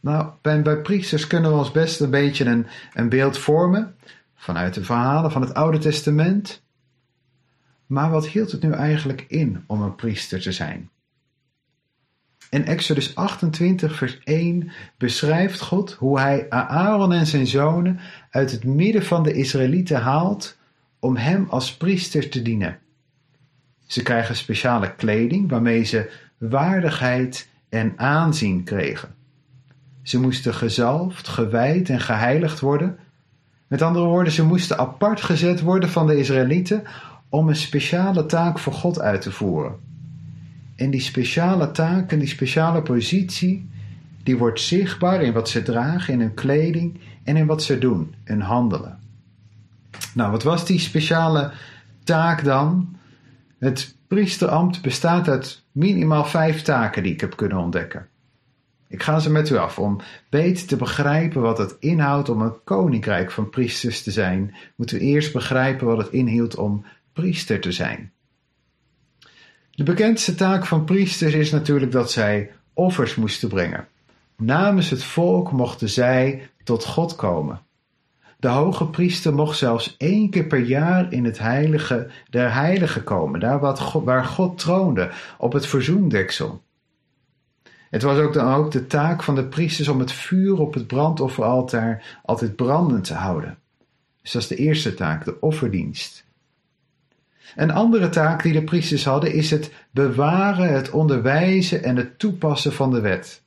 Nou, 0.00 0.30
bij, 0.40 0.62
bij 0.62 0.76
priesters 0.76 1.26
kunnen 1.26 1.50
we 1.50 1.56
ons 1.56 1.70
best 1.70 2.00
een 2.00 2.10
beetje 2.10 2.44
een, 2.44 2.66
een 2.94 3.08
beeld 3.08 3.38
vormen 3.38 3.94
vanuit 4.34 4.74
de 4.74 4.84
verhalen 4.84 5.30
van 5.30 5.42
het 5.42 5.54
Oude 5.54 5.78
Testament. 5.78 6.62
Maar 7.86 8.10
wat 8.10 8.26
hield 8.26 8.52
het 8.52 8.62
nu 8.62 8.72
eigenlijk 8.72 9.24
in 9.28 9.64
om 9.66 9.82
een 9.82 9.94
priester 9.94 10.40
te 10.40 10.52
zijn? 10.52 10.90
In 12.50 12.66
Exodus 12.66 13.14
28, 13.14 13.96
vers 13.96 14.18
1 14.24 14.70
beschrijft 14.98 15.60
God 15.60 15.92
hoe 15.92 16.20
hij 16.20 16.50
Aaron 16.50 17.12
en 17.12 17.26
zijn 17.26 17.46
zonen 17.46 18.00
uit 18.30 18.50
het 18.50 18.64
midden 18.64 19.04
van 19.04 19.22
de 19.22 19.32
Israëlieten 19.32 20.00
haalt 20.00 20.56
om 20.98 21.16
hem 21.16 21.46
als 21.48 21.76
priester 21.76 22.28
te 22.28 22.42
dienen. 22.42 22.78
Ze 23.86 24.02
krijgen 24.02 24.36
speciale 24.36 24.94
kleding 24.94 25.50
waarmee 25.50 25.84
ze 25.84 26.10
waardigheid 26.38 27.48
en 27.68 27.92
aanzien 27.96 28.64
kregen. 28.64 29.14
Ze 30.02 30.20
moesten 30.20 30.54
gezalfd, 30.54 31.28
gewijd 31.28 31.88
en 31.88 32.00
geheiligd 32.00 32.60
worden. 32.60 32.98
Met 33.66 33.82
andere 33.82 34.04
woorden, 34.04 34.32
ze 34.32 34.44
moesten 34.44 34.78
apart 34.78 35.20
gezet 35.20 35.60
worden 35.60 35.88
van 35.88 36.06
de 36.06 36.18
Israëlieten 36.18 36.82
om 37.28 37.48
een 37.48 37.56
speciale 37.56 38.26
taak 38.26 38.58
voor 38.58 38.72
God 38.72 39.00
uit 39.00 39.22
te 39.22 39.32
voeren. 39.32 39.88
En 40.80 40.90
die 40.90 41.00
speciale 41.00 41.70
taak 41.70 42.12
en 42.12 42.18
die 42.18 42.28
speciale 42.28 42.82
positie, 42.82 43.68
die 44.22 44.36
wordt 44.38 44.60
zichtbaar 44.60 45.22
in 45.22 45.32
wat 45.32 45.48
ze 45.48 45.62
dragen, 45.62 46.14
in 46.14 46.20
hun 46.20 46.34
kleding 46.34 47.00
en 47.24 47.36
in 47.36 47.46
wat 47.46 47.62
ze 47.62 47.78
doen, 47.78 48.14
hun 48.24 48.40
handelen. 48.40 48.98
Nou, 50.14 50.30
wat 50.30 50.42
was 50.42 50.66
die 50.66 50.78
speciale 50.78 51.52
taak 52.04 52.44
dan? 52.44 52.96
Het 53.58 53.96
priesterambt 54.06 54.82
bestaat 54.82 55.28
uit 55.28 55.62
minimaal 55.72 56.24
vijf 56.24 56.62
taken 56.62 57.02
die 57.02 57.12
ik 57.12 57.20
heb 57.20 57.36
kunnen 57.36 57.58
ontdekken. 57.58 58.06
Ik 58.88 59.02
ga 59.02 59.18
ze 59.18 59.30
met 59.30 59.50
u 59.50 59.56
af. 59.56 59.78
Om 59.78 60.00
beter 60.28 60.66
te 60.66 60.76
begrijpen 60.76 61.42
wat 61.42 61.58
het 61.58 61.76
inhoudt 61.80 62.28
om 62.28 62.40
een 62.40 62.64
koninkrijk 62.64 63.30
van 63.30 63.50
priesters 63.50 64.02
te 64.02 64.10
zijn, 64.10 64.54
moeten 64.76 64.98
we 64.98 65.04
eerst 65.04 65.32
begrijpen 65.32 65.86
wat 65.86 65.98
het 65.98 66.08
inhield 66.08 66.56
om 66.56 66.84
priester 67.12 67.60
te 67.60 67.72
zijn. 67.72 68.12
De 69.80 69.86
bekendste 69.86 70.34
taak 70.34 70.66
van 70.66 70.84
priesters 70.84 71.34
is 71.34 71.50
natuurlijk 71.50 71.92
dat 71.92 72.10
zij 72.10 72.50
offers 72.74 73.14
moesten 73.14 73.48
brengen. 73.48 73.86
Namens 74.36 74.90
het 74.90 75.04
volk 75.04 75.52
mochten 75.52 75.88
zij 75.88 76.50
tot 76.64 76.84
God 76.84 77.16
komen. 77.16 77.60
De 78.38 78.48
hoge 78.48 78.86
priester 78.86 79.34
mocht 79.34 79.58
zelfs 79.58 79.94
één 79.98 80.30
keer 80.30 80.44
per 80.44 80.58
jaar 80.58 81.12
in 81.12 81.24
het 81.24 81.38
heilige 81.38 82.10
der 82.30 82.52
heiligen 82.52 83.04
komen, 83.04 83.40
daar 83.40 83.60
waar 84.04 84.24
God 84.24 84.58
troonde, 84.58 85.10
op 85.38 85.52
het 85.52 85.66
verzoendeksel. 85.66 86.62
Het 87.90 88.02
was 88.02 88.18
ook 88.18 88.32
dan 88.32 88.54
ook 88.54 88.70
de 88.70 88.86
taak 88.86 89.22
van 89.22 89.34
de 89.34 89.44
priesters 89.44 89.88
om 89.88 89.98
het 89.98 90.12
vuur 90.12 90.58
op 90.58 90.74
het 90.74 90.86
brandofferaltaar 90.86 92.20
altijd 92.24 92.56
brandend 92.56 93.04
te 93.04 93.14
houden. 93.14 93.58
Dus 94.22 94.32
dat 94.32 94.42
is 94.42 94.48
de 94.48 94.56
eerste 94.56 94.94
taak, 94.94 95.24
de 95.24 95.40
offerdienst. 95.40 96.28
Een 97.56 97.70
andere 97.70 98.08
taak 98.08 98.42
die 98.42 98.52
de 98.52 98.64
priesters 98.64 99.04
hadden 99.04 99.32
is 99.32 99.50
het 99.50 99.72
bewaren, 99.90 100.72
het 100.72 100.90
onderwijzen 100.90 101.84
en 101.84 101.96
het 101.96 102.18
toepassen 102.18 102.72
van 102.72 102.90
de 102.90 103.00
wet. 103.00 103.42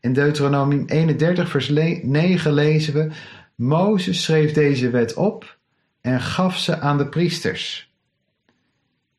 In 0.00 0.12
Deuteronomium 0.12 0.84
31, 0.86 1.48
vers 1.48 1.68
9 1.68 2.52
lezen 2.52 2.94
we: 2.94 3.08
Mozes 3.54 4.22
schreef 4.22 4.52
deze 4.52 4.90
wet 4.90 5.14
op 5.14 5.58
en 6.00 6.20
gaf 6.20 6.58
ze 6.58 6.80
aan 6.80 6.98
de 6.98 7.08
priesters. 7.08 7.92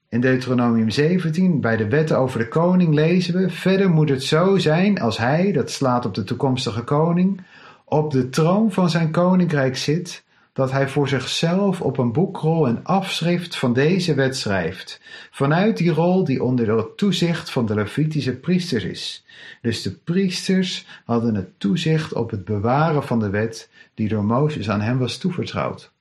In 0.10 0.22
Deuteronomium 0.22 0.90
17, 0.90 1.62
bij 1.62 1.78
de 1.78 1.88
wetten 1.88 2.18
over 2.18 2.40
de 2.40 2.48
koning, 2.48 2.94
lezen 2.94 3.34
we: 3.34 3.50
Verder 3.50 3.90
moet 3.90 4.10
het 4.10 4.24
zo 4.24 4.58
zijn 4.58 5.00
als 5.00 5.18
hij, 5.18 5.52
dat 5.52 5.72
slaat 5.72 6.06
op 6.06 6.14
de 6.14 6.24
toekomstige 6.24 6.84
koning, 6.84 7.42
op 7.86 8.12
de 8.12 8.30
troon 8.30 8.72
van 8.72 8.90
zijn 8.90 9.12
koninkrijk 9.12 9.78
zit, 9.78 10.24
dat 10.54 10.72
hij 10.72 10.88
voor 10.88 11.08
zichzelf 11.08 11.82
op 11.82 11.98
een 11.98 12.12
boekrol 12.12 12.68
een 12.68 12.84
afschrift 12.84 13.56
van 13.56 13.74
deze 13.74 14.14
wet 14.14 14.38
schrijft, 14.38 15.02
vanuit 15.32 15.78
die 15.78 15.92
rol 15.92 16.24
die 16.24 16.44
onder 16.44 16.78
het 16.78 16.98
toezicht 16.98 17.50
van 17.50 17.66
de 17.66 17.74
Levitische 17.74 18.36
priesters 18.36 18.84
is. 18.84 19.26
Dus 19.62 19.82
de 19.82 19.92
priesters 19.92 20.86
hadden 21.06 21.36
het 21.36 21.60
toezicht 21.60 22.14
op 22.14 22.32
het 22.32 22.46
bewaren 22.46 23.04
van 23.04 23.20
de 23.20 23.30
wet 23.30 23.70
die 23.94 24.08
door 24.10 24.26
Mozes 24.26 24.70
aan 24.70 24.82
hem 24.82 24.98
was 24.98 25.18
toevertrouwd. 25.18 25.92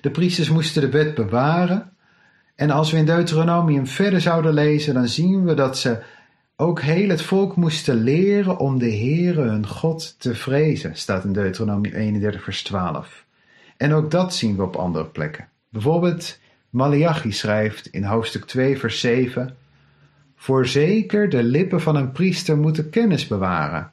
De 0.00 0.10
priesters 0.10 0.50
moesten 0.50 0.82
de 0.82 0.90
wet 0.90 1.14
bewaren 1.14 1.92
en 2.54 2.70
als 2.70 2.90
we 2.90 2.96
in 2.96 3.06
Deuteronomium 3.06 3.86
verder 3.86 4.20
zouden 4.20 4.54
lezen, 4.54 4.94
dan 4.94 5.08
zien 5.08 5.44
we 5.44 5.54
dat 5.54 5.78
ze 5.78 6.02
ook 6.60 6.80
heel 6.80 7.08
het 7.08 7.22
volk 7.22 7.56
moesten 7.56 7.94
leren 7.94 8.58
om 8.58 8.78
de 8.78 8.90
Heere 8.90 9.42
hun 9.42 9.66
God 9.66 10.20
te 10.20 10.34
vrezen, 10.34 10.96
staat 10.96 11.24
in 11.24 11.32
Deuteronomium 11.32 11.94
31 11.94 12.42
vers 12.42 12.62
12. 12.62 13.26
En 13.76 13.92
ook 13.92 14.10
dat 14.10 14.34
zien 14.34 14.56
we 14.56 14.62
op 14.62 14.76
andere 14.76 15.06
plekken. 15.06 15.48
Bijvoorbeeld 15.68 16.38
Malachi 16.70 17.32
schrijft 17.32 17.86
in 17.86 18.04
hoofdstuk 18.04 18.44
2 18.44 18.78
vers 18.78 19.00
7 19.00 19.56
Voorzeker 20.36 21.28
de 21.28 21.42
lippen 21.42 21.80
van 21.80 21.96
een 21.96 22.12
priester 22.12 22.58
moeten 22.58 22.90
kennis 22.90 23.26
bewaren. 23.26 23.92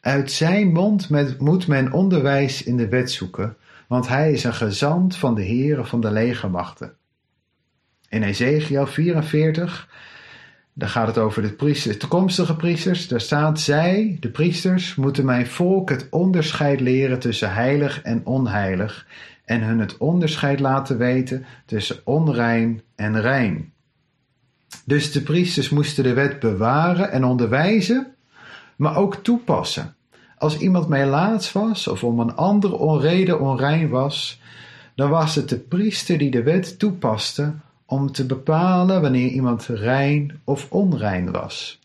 Uit 0.00 0.30
zijn 0.30 0.72
mond 0.72 1.08
moet 1.38 1.66
men 1.66 1.92
onderwijs 1.92 2.62
in 2.62 2.76
de 2.76 2.88
wet 2.88 3.10
zoeken, 3.10 3.56
want 3.88 4.08
hij 4.08 4.32
is 4.32 4.44
een 4.44 4.54
gezant 4.54 5.16
van 5.16 5.34
de 5.34 5.46
Heere 5.46 5.84
van 5.84 6.00
de 6.00 6.10
legermachten. 6.10 6.94
In 8.08 8.22
Ezekiel 8.22 8.86
44, 8.86 9.88
daar 10.74 10.88
gaat 10.88 11.06
het 11.06 11.18
over 11.18 11.42
de 11.42 11.52
priesters, 11.52 11.98
toekomstige 11.98 12.56
priesters. 12.56 13.08
Daar 13.08 13.20
staat: 13.20 13.60
Zij, 13.60 14.16
de 14.20 14.28
priesters, 14.28 14.94
moeten 14.94 15.24
mijn 15.24 15.46
volk 15.46 15.90
het 15.90 16.06
onderscheid 16.10 16.80
leren 16.80 17.18
tussen 17.18 17.52
heilig 17.52 18.02
en 18.02 18.26
onheilig, 18.26 19.06
en 19.44 19.62
hun 19.62 19.78
het 19.78 19.96
onderscheid 19.96 20.60
laten 20.60 20.98
weten 20.98 21.44
tussen 21.66 22.00
onrein 22.04 22.82
en 22.94 23.20
rein. 23.20 23.72
Dus 24.84 25.12
de 25.12 25.22
priesters 25.22 25.68
moesten 25.68 26.04
de 26.04 26.12
wet 26.12 26.40
bewaren 26.40 27.10
en 27.10 27.24
onderwijzen, 27.24 28.14
maar 28.76 28.96
ook 28.96 29.16
toepassen. 29.16 29.94
Als 30.38 30.58
iemand 30.58 30.88
laats 30.88 31.52
was 31.52 31.88
of 31.88 32.04
om 32.04 32.20
een 32.20 32.36
andere 32.36 32.76
onrede 32.76 33.38
onrein 33.38 33.88
was, 33.88 34.40
dan 34.94 35.10
was 35.10 35.34
het 35.34 35.48
de 35.48 35.58
priester 35.58 36.18
die 36.18 36.30
de 36.30 36.42
wet 36.42 36.78
toepaste 36.78 37.54
om 37.92 38.12
te 38.12 38.26
bepalen 38.26 39.00
wanneer 39.00 39.28
iemand 39.28 39.66
rein 39.66 40.40
of 40.44 40.66
onrein 40.70 41.30
was. 41.30 41.80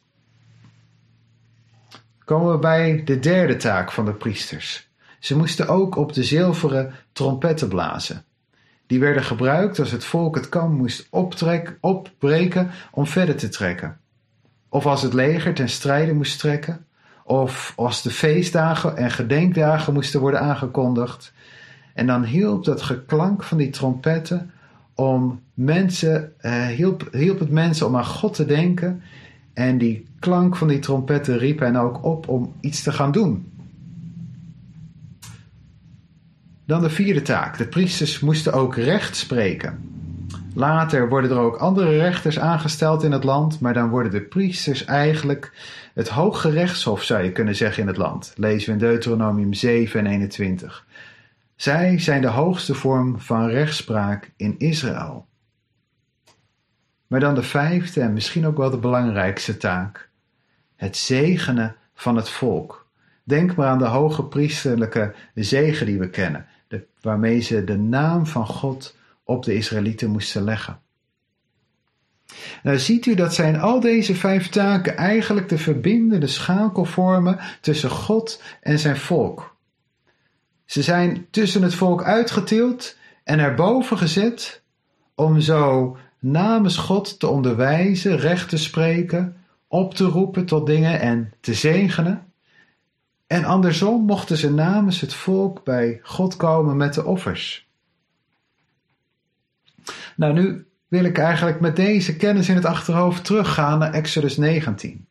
Komen 2.26 2.52
we 2.52 2.60
bij 2.60 3.02
de 3.06 3.20
derde 3.20 3.56
taak 3.56 3.92
van 3.92 4.06
de 4.06 4.14
priesters. 4.14 4.90
Ze 5.20 5.38
moesten 5.38 5.68
ook 5.68 5.96
op 5.96 6.14
de 6.14 6.24
zilveren 6.24 6.94
trompetten 7.12 7.68
blazen. 7.68 8.24
Die 8.86 9.00
werden 9.00 9.24
gebruikt 9.24 9.80
als 9.80 9.92
het 9.92 10.06
volk 10.06 10.36
het 10.36 10.50
kamp 10.50 10.78
moest 10.78 11.08
opbreken 12.10 12.72
om 12.92 13.08
verder 13.08 13.36
te 13.36 13.50
trekken. 13.50 14.00
Of 14.70 14.86
als 14.86 15.02
het 15.02 15.14
leger 15.14 15.54
ten 15.54 15.70
strijde 15.70 16.14
moest 16.14 16.40
trekken. 16.40 16.86
Of 17.24 17.74
als 17.76 18.02
de 18.02 18.12
feestdagen 18.12 18.98
en 18.98 19.12
gedenkdagen 19.12 19.94
moesten 19.94 20.20
worden 20.20 20.42
aangekondigd. 20.42 21.34
En 21.94 22.08
dan 22.08 22.24
hielp 22.24 22.66
dat 22.66 22.82
geklank 22.82 23.44
van 23.44 23.58
die 23.58 23.70
trompetten 23.70 24.52
om 24.98 25.42
mensen, 25.54 26.34
uh, 26.42 26.66
hielp, 26.66 27.08
hielp 27.12 27.40
het 27.40 27.50
mensen 27.50 27.88
om 27.88 27.96
aan 27.96 28.06
God 28.06 28.34
te 28.34 28.46
denken. 28.46 29.02
En 29.54 29.78
die 29.78 30.06
klank 30.20 30.56
van 30.56 30.68
die 30.68 30.80
trompetten 30.80 31.38
riep 31.38 31.60
hen 31.60 31.76
ook 31.76 32.04
op 32.04 32.28
om 32.28 32.54
iets 32.62 32.84
te 32.84 32.92
gaan 32.92 33.12
doen. 33.12 33.52
Dan 36.66 36.82
de 36.82 36.90
vierde 36.90 37.22
taak. 37.22 37.58
De 37.58 37.68
priesters 37.68 38.20
moesten 38.20 38.54
ook 38.54 38.76
recht 38.76 39.16
spreken. 39.16 39.80
Later 40.54 41.10
worden 41.10 41.32
er 41.32 41.38
ook 41.38 41.58
andere 41.58 41.98
rechters 41.98 42.40
aangesteld 42.40 43.04
in 43.04 43.12
het 43.12 43.24
land, 43.24 43.60
maar 43.60 43.74
dan 43.74 43.90
worden 43.90 44.12
de 44.12 44.22
priesters 44.22 44.86
eigenlijk 44.86 45.52
het 45.94 46.10
hoge 46.10 46.50
rechtshof, 46.50 47.04
zou 47.04 47.24
je 47.24 47.32
kunnen 47.32 47.56
zeggen, 47.56 47.82
in 47.82 47.88
het 47.88 47.98
land. 47.98 48.34
Lezen 48.36 48.68
we 48.68 48.72
in 48.74 48.88
Deuteronomium 48.90 49.54
7 49.54 50.00
en 50.00 50.06
21. 50.06 50.86
Zij 51.58 52.00
zijn 52.00 52.22
de 52.22 52.28
hoogste 52.28 52.74
vorm 52.74 53.20
van 53.20 53.48
rechtspraak 53.48 54.32
in 54.36 54.56
Israël. 54.58 55.28
Maar 57.08 57.20
dan 57.20 57.36
de 57.36 57.44
vijfde 57.44 58.02
en 58.02 58.14
misschien 58.14 58.46
ook 58.46 58.58
wel 58.58 58.70
de 58.70 58.78
belangrijkste 58.78 59.58
taak: 59.58 60.10
het 60.76 60.98
zegenen 60.98 61.76
van 61.94 62.16
het 62.16 62.30
volk. 62.30 62.88
Denk 63.24 63.56
maar 63.56 63.68
aan 63.68 63.78
de 63.78 63.86
hoge 63.86 64.24
priesterlijke 64.24 65.14
zegen 65.34 65.86
die 65.86 66.00
we 66.00 66.10
kennen, 66.10 66.46
waarmee 67.02 67.40
ze 67.40 67.64
de 67.64 67.78
naam 67.78 68.26
van 68.26 68.48
God 68.48 68.98
op 69.24 69.44
de 69.44 69.56
Israëlieten 69.56 70.10
moesten 70.10 70.44
leggen. 70.44 70.80
Nou 72.64 72.80
ziet 72.80 73.06
u 73.06 73.16
dat 73.16 73.34
zijn 73.34 73.60
al 73.60 73.80
deze 73.80 74.16
vijf 74.16 74.50
taken 74.50 74.98
eigenlijk 74.98 75.50
de 75.50 75.58
verbindende 75.58 76.28
schakel 76.28 76.86
vormen 76.86 77.40
tussen 77.62 77.90
God 77.90 78.44
en 78.62 78.80
zijn 78.80 78.98
volk. 78.98 79.57
Ze 80.68 80.82
zijn 80.82 81.28
tussen 81.32 81.62
het 81.62 81.74
volk 81.74 82.04
uitgetild 82.04 82.98
en 83.24 83.40
erboven 83.40 83.98
gezet 83.98 84.62
om 85.16 85.40
zo 85.40 85.98
namens 86.20 86.78
God 86.78 87.20
te 87.20 87.28
onderwijzen, 87.28 88.18
recht 88.18 88.50
te 88.50 88.58
spreken, 88.58 89.38
op 89.68 89.94
te 89.94 90.04
roepen 90.04 90.46
tot 90.46 90.66
dingen 90.66 91.00
en 91.00 91.34
te 91.40 91.54
zegenen. 91.54 92.26
En 93.28 93.44
andersom 93.44 94.06
mochten 94.06 94.38
ze 94.38 94.54
namens 94.54 95.02
het 95.02 95.14
volk 95.14 95.64
bij 95.64 96.00
God 96.04 96.36
komen 96.36 96.78
met 96.78 96.94
de 96.94 97.06
offers. 97.06 97.68
Nou, 100.16 100.34
nu 100.34 100.68
wil 100.88 101.04
ik 101.04 101.18
eigenlijk 101.18 101.60
met 101.60 101.76
deze 101.76 102.16
kennis 102.16 102.50
in 102.50 102.56
het 102.56 102.66
achterhoofd 102.66 103.26
teruggaan 103.26 103.80
naar 103.80 103.94
Exodus 103.94 104.38
19. 104.38 105.08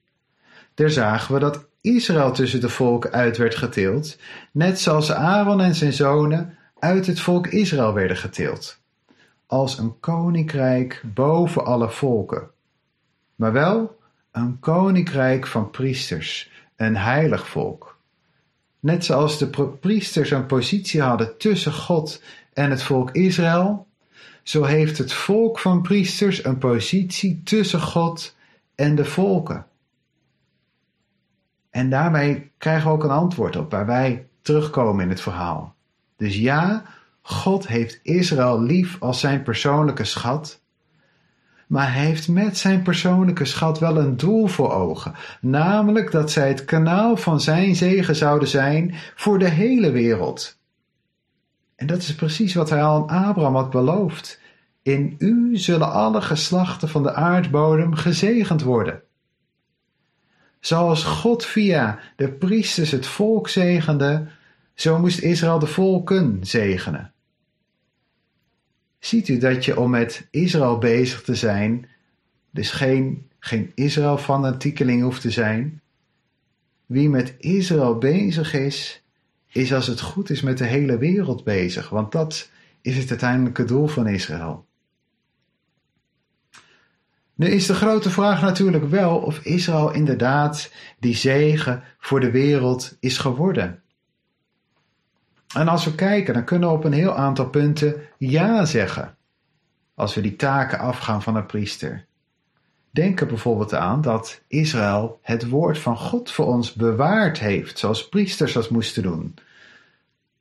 Daar 0.75 0.91
zagen 0.91 1.35
we 1.35 1.41
dat 1.41 1.67
Israël 1.87 2.33
tussen 2.33 2.61
de 2.61 2.69
volken 2.69 3.13
uit 3.13 3.37
werd 3.37 3.55
geteeld, 3.55 4.17
net 4.53 4.81
zoals 4.81 5.13
Aaron 5.13 5.61
en 5.61 5.75
zijn 5.75 5.93
zonen 5.93 6.59
uit 6.79 7.07
het 7.07 7.21
volk 7.21 7.47
Israël 7.47 7.93
werden 7.93 8.17
geteeld. 8.17 8.79
Als 9.47 9.79
een 9.79 10.01
koninkrijk 10.01 11.03
boven 11.15 11.65
alle 11.65 11.91
volken. 11.91 12.51
Maar 13.35 13.53
wel 13.53 13.99
een 14.33 14.59
koninkrijk 14.61 15.47
van 15.47 15.71
priesters, 15.71 16.51
een 16.77 16.97
heilig 16.97 17.49
volk. 17.49 17.99
Net 18.81 19.05
zoals 19.05 19.39
de 19.39 19.77
priesters 19.81 20.31
een 20.31 20.47
positie 20.47 21.03
hadden 21.03 21.39
tussen 21.39 21.73
God 21.73 22.23
en 22.53 22.71
het 22.71 22.83
volk 22.83 23.11
Israël, 23.11 23.87
zo 24.43 24.65
heeft 24.65 24.99
het 24.99 25.13
volk 25.13 25.59
van 25.59 25.83
priesters 25.83 26.45
een 26.45 26.59
positie 26.59 27.43
tussen 27.45 27.81
God 27.81 28.37
en 28.75 28.95
de 28.95 29.05
volken. 29.05 29.67
En 31.77 31.91
daarmee 31.91 32.51
krijgen 32.59 32.89
we 32.89 32.95
ook 32.95 33.05
een 33.05 33.11
antwoord 33.11 33.57
op 33.57 33.71
waar 33.71 33.87
wij 33.87 34.27
terugkomen 34.43 35.05
in 35.05 35.11
het 35.11 35.21
verhaal. 35.21 35.75
Dus 36.17 36.37
ja, 36.37 36.83
God 37.23 37.67
heeft 37.67 38.01
Israël 38.03 38.61
lief 38.61 38.97
als 39.01 39.21
zijn 39.21 39.43
persoonlijke 39.43 40.05
schat, 40.05 40.61
maar 41.67 41.93
hij 41.93 42.05
heeft 42.05 42.29
met 42.29 42.59
zijn 42.59 42.83
persoonlijke 42.83 43.45
schat 43.45 43.79
wel 43.79 43.97
een 43.97 44.17
doel 44.17 44.47
voor 44.47 44.73
ogen, 44.73 45.15
namelijk 45.41 46.11
dat 46.11 46.31
zij 46.31 46.49
het 46.49 46.65
kanaal 46.65 47.17
van 47.17 47.41
zijn 47.41 47.75
zegen 47.75 48.17
zouden 48.17 48.49
zijn 48.49 48.95
voor 49.15 49.39
de 49.39 49.49
hele 49.49 49.91
wereld. 49.91 50.59
En 51.75 51.87
dat 51.87 51.99
is 51.99 52.15
precies 52.15 52.55
wat 52.55 52.71
hij 52.71 52.83
al 52.83 53.09
aan 53.09 53.25
Abraham 53.29 53.55
had 53.55 53.71
beloofd. 53.71 54.41
In 54.83 55.15
u 55.19 55.57
zullen 55.57 55.93
alle 55.93 56.23
geslachten 56.23 56.89
van 56.89 57.03
de 57.03 57.13
aardbodem 57.15 57.95
gezegend 57.95 58.63
worden. 58.63 59.03
Zoals 60.67 61.05
God 61.05 61.45
via 61.45 61.99
de 62.17 62.33
priesters 62.33 62.91
het 62.91 63.07
volk 63.07 63.49
zegende, 63.49 64.27
zo 64.75 64.99
moest 64.99 65.19
Israël 65.19 65.59
de 65.59 65.67
volken 65.67 66.39
zegenen. 66.43 67.13
Ziet 68.99 69.29
u 69.29 69.39
dat 69.39 69.65
je 69.65 69.81
om 69.81 69.91
met 69.91 70.27
Israël 70.31 70.79
bezig 70.79 71.23
te 71.23 71.35
zijn, 71.35 71.89
dus 72.51 72.71
geen, 72.71 73.29
geen 73.39 73.73
Israël-fanatiekeling 73.75 75.03
hoeft 75.03 75.21
te 75.21 75.31
zijn? 75.31 75.81
Wie 76.87 77.09
met 77.09 77.35
Israël 77.39 77.99
bezig 77.99 78.55
is, 78.55 79.03
is 79.53 79.73
als 79.73 79.87
het 79.87 80.01
goed 80.01 80.31
is 80.31 80.43
met 80.43 80.59
de 80.59 80.65
hele 80.67 80.99
wereld 80.99 81.45
bezig, 81.45 81.89
want 81.89 82.13
dat 82.13 82.51
is 82.81 82.97
het 82.97 83.11
uiteindelijke 83.11 83.65
doel 83.65 83.87
van 83.87 84.07
Israël. 84.07 84.66
Nu 87.37 87.47
is 87.47 87.67
de 87.67 87.75
grote 87.75 88.11
vraag 88.11 88.43
natuurlijk 88.43 88.85
wel 88.85 89.19
of 89.19 89.39
Israël 89.39 89.93
inderdaad 89.93 90.73
die 90.99 91.15
zegen 91.15 91.83
voor 91.99 92.21
de 92.21 92.31
wereld 92.31 92.97
is 93.01 93.19
geworden. 93.19 93.83
En 95.55 95.69
als 95.69 95.85
we 95.85 95.95
kijken, 95.95 96.35
dan 96.35 96.45
kunnen 96.45 96.69
we 96.69 96.75
op 96.75 96.85
een 96.85 96.93
heel 96.93 97.15
aantal 97.15 97.49
punten 97.49 98.01
ja 98.19 98.65
zeggen. 98.65 99.17
Als 99.95 100.15
we 100.15 100.21
die 100.21 100.37
taken 100.37 100.79
afgaan 100.79 101.23
van 101.23 101.37
een 101.37 101.47
priester. 101.47 102.07
Denk 102.91 103.21
er 103.21 103.27
bijvoorbeeld 103.27 103.75
aan 103.75 104.01
dat 104.01 104.41
Israël 104.49 105.19
het 105.23 105.49
woord 105.49 105.79
van 105.79 105.97
God 105.97 106.31
voor 106.31 106.47
ons 106.47 106.73
bewaard 106.73 107.39
heeft, 107.39 107.79
zoals 107.79 108.09
priesters 108.09 108.53
dat 108.53 108.71
moesten 108.71 109.03
doen. 109.03 109.35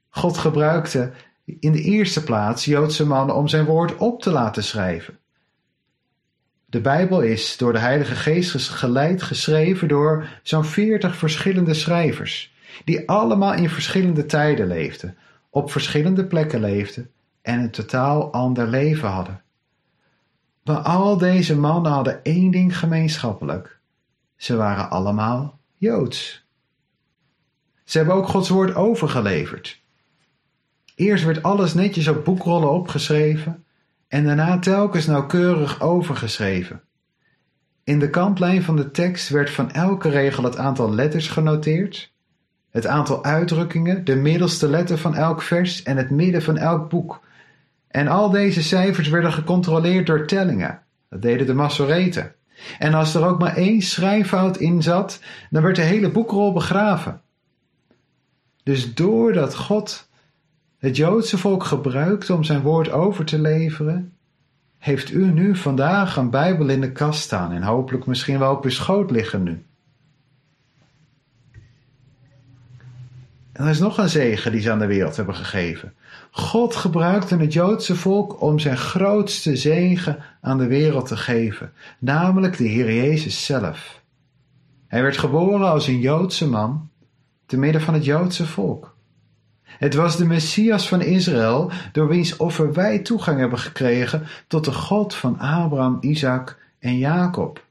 God 0.10 0.38
gebruikte 0.38 1.12
in 1.45 1.71
de 1.71 1.81
eerste 1.81 2.23
plaats 2.23 2.65
Joodse 2.65 3.05
mannen 3.05 3.36
om 3.36 3.47
zijn 3.47 3.65
woord 3.65 3.95
op 3.95 4.21
te 4.21 4.31
laten 4.31 4.63
schrijven. 4.63 5.17
De 6.75 6.81
Bijbel 6.81 7.21
is 7.21 7.57
door 7.57 7.73
de 7.73 7.79
Heilige 7.79 8.15
Geest 8.15 8.69
geleid 8.69 9.21
geschreven 9.21 9.88
door 9.88 10.27
zo'n 10.43 10.65
veertig 10.65 11.15
verschillende 11.15 11.73
schrijvers, 11.73 12.53
die 12.85 13.09
allemaal 13.09 13.53
in 13.53 13.69
verschillende 13.69 14.25
tijden 14.25 14.67
leefden, 14.67 15.17
op 15.49 15.71
verschillende 15.71 16.25
plekken 16.25 16.59
leefden 16.59 17.09
en 17.41 17.59
een 17.59 17.71
totaal 17.71 18.31
ander 18.31 18.67
leven 18.67 19.09
hadden. 19.09 19.41
Maar 20.63 20.77
al 20.77 21.17
deze 21.17 21.57
mannen 21.57 21.91
hadden 21.91 22.23
één 22.23 22.51
ding 22.51 22.77
gemeenschappelijk. 22.77 23.79
Ze 24.35 24.55
waren 24.55 24.89
allemaal 24.89 25.59
Joods. 25.77 26.45
Ze 27.83 27.97
hebben 27.97 28.15
ook 28.15 28.27
Gods 28.27 28.49
woord 28.49 28.75
overgeleverd. 28.75 29.81
Eerst 30.95 31.23
werd 31.23 31.43
alles 31.43 31.73
netjes 31.73 32.07
op 32.07 32.25
boekrollen 32.25 32.71
opgeschreven 32.71 33.64
en 34.07 34.23
daarna 34.23 34.59
telkens 34.59 35.05
nauwkeurig 35.05 35.81
overgeschreven. 35.81 36.81
In 37.83 37.99
de 37.99 38.09
kantlijn 38.09 38.63
van 38.63 38.75
de 38.75 38.91
tekst 38.91 39.29
werd 39.29 39.49
van 39.49 39.71
elke 39.71 40.09
regel 40.09 40.43
het 40.43 40.57
aantal 40.57 40.93
letters 40.93 41.27
genoteerd, 41.27 42.13
het 42.71 42.87
aantal 42.87 43.23
uitdrukkingen, 43.23 44.05
de 44.05 44.15
middelste 44.15 44.69
letter 44.69 44.97
van 44.97 45.15
elk 45.15 45.41
vers 45.41 45.83
en 45.83 45.97
het 45.97 46.09
midden 46.09 46.41
van 46.41 46.57
elk 46.57 46.89
boek. 46.89 47.23
En 47.87 48.07
al 48.07 48.29
deze 48.29 48.63
cijfers 48.63 49.07
werden 49.07 49.33
gecontroleerd 49.33 50.05
door 50.05 50.27
tellingen. 50.27 50.81
Dat 51.09 51.21
deden 51.21 51.45
de 51.45 51.53
Massoreten. 51.53 52.35
En 52.79 52.93
als 52.93 53.15
er 53.15 53.25
ook 53.25 53.39
maar 53.39 53.55
één 53.55 53.81
schrijffout 53.81 54.57
in 54.57 54.83
zat, 54.83 55.19
dan 55.49 55.63
werd 55.63 55.75
de 55.75 55.81
hele 55.81 56.11
boekrol 56.11 56.53
begraven. 56.53 57.21
Dus 58.63 58.93
doordat 58.93 59.55
God 59.55 60.09
het 60.86 60.95
Joodse 60.95 61.38
volk 61.38 61.63
gebruikt 61.63 62.30
om 62.30 62.43
zijn 62.43 62.62
woord 62.62 62.91
over 62.91 63.26
te 63.26 63.39
leveren, 63.39 64.13
heeft 64.78 65.12
u 65.12 65.26
nu 65.26 65.56
vandaag 65.56 66.15
een 66.15 66.30
Bijbel 66.30 66.69
in 66.69 66.82
de 66.82 66.91
kast 66.91 67.21
staan 67.21 67.52
en 67.52 67.63
hopelijk 67.63 68.06
misschien 68.06 68.39
wel 68.39 68.56
op 68.56 68.63
uw 68.63 68.69
schoot 68.69 69.12
liggen 69.12 69.43
nu. 69.43 69.65
En 73.52 73.63
er 73.63 73.69
is 73.69 73.80
nog 73.80 73.98
een 73.98 74.10
zegen 74.10 74.52
die 74.52 74.62
ze 74.62 74.71
aan 74.71 74.80
de 74.80 74.86
wereld 74.86 75.15
hebben 75.15 75.36
gegeven. 75.36 75.93
God 76.32 76.76
gebruikte 76.76 77.38
het 77.38 77.54
Joodse 77.54 77.95
volk 77.95 78.41
om 78.41 78.60
zijn 78.60 78.78
grootste 78.78 79.56
zegen 79.56 80.17
aan 80.41 80.58
de 80.58 80.67
wereld 80.67 81.08
te 81.08 81.17
geven, 81.17 81.71
namelijk 82.00 82.58
de 82.58 82.67
Heer 82.67 82.93
Jezus 82.93 83.45
zelf. 83.45 84.02
Hij 84.88 85.02
werd 85.02 85.17
geboren 85.17 85.69
als 85.69 85.88
een 85.88 86.00
Joodse 86.00 86.48
man, 86.48 86.89
te 87.45 87.58
midden 87.58 87.82
van 87.82 87.93
het 87.93 88.06
Joodse 88.06 88.48
volk. 88.48 88.94
Het 89.77 89.93
was 89.93 90.17
de 90.17 90.25
Messias 90.25 90.88
van 90.88 91.01
Israël, 91.01 91.71
door 91.91 92.07
wiens 92.07 92.38
offer 92.38 92.73
wij 92.73 92.99
toegang 92.99 93.39
hebben 93.39 93.59
gekregen 93.59 94.27
tot 94.47 94.65
de 94.65 94.71
God 94.71 95.15
van 95.15 95.39
Abraham, 95.39 95.97
Isaac 96.01 96.57
en 96.79 96.97
Jacob. 96.97 97.63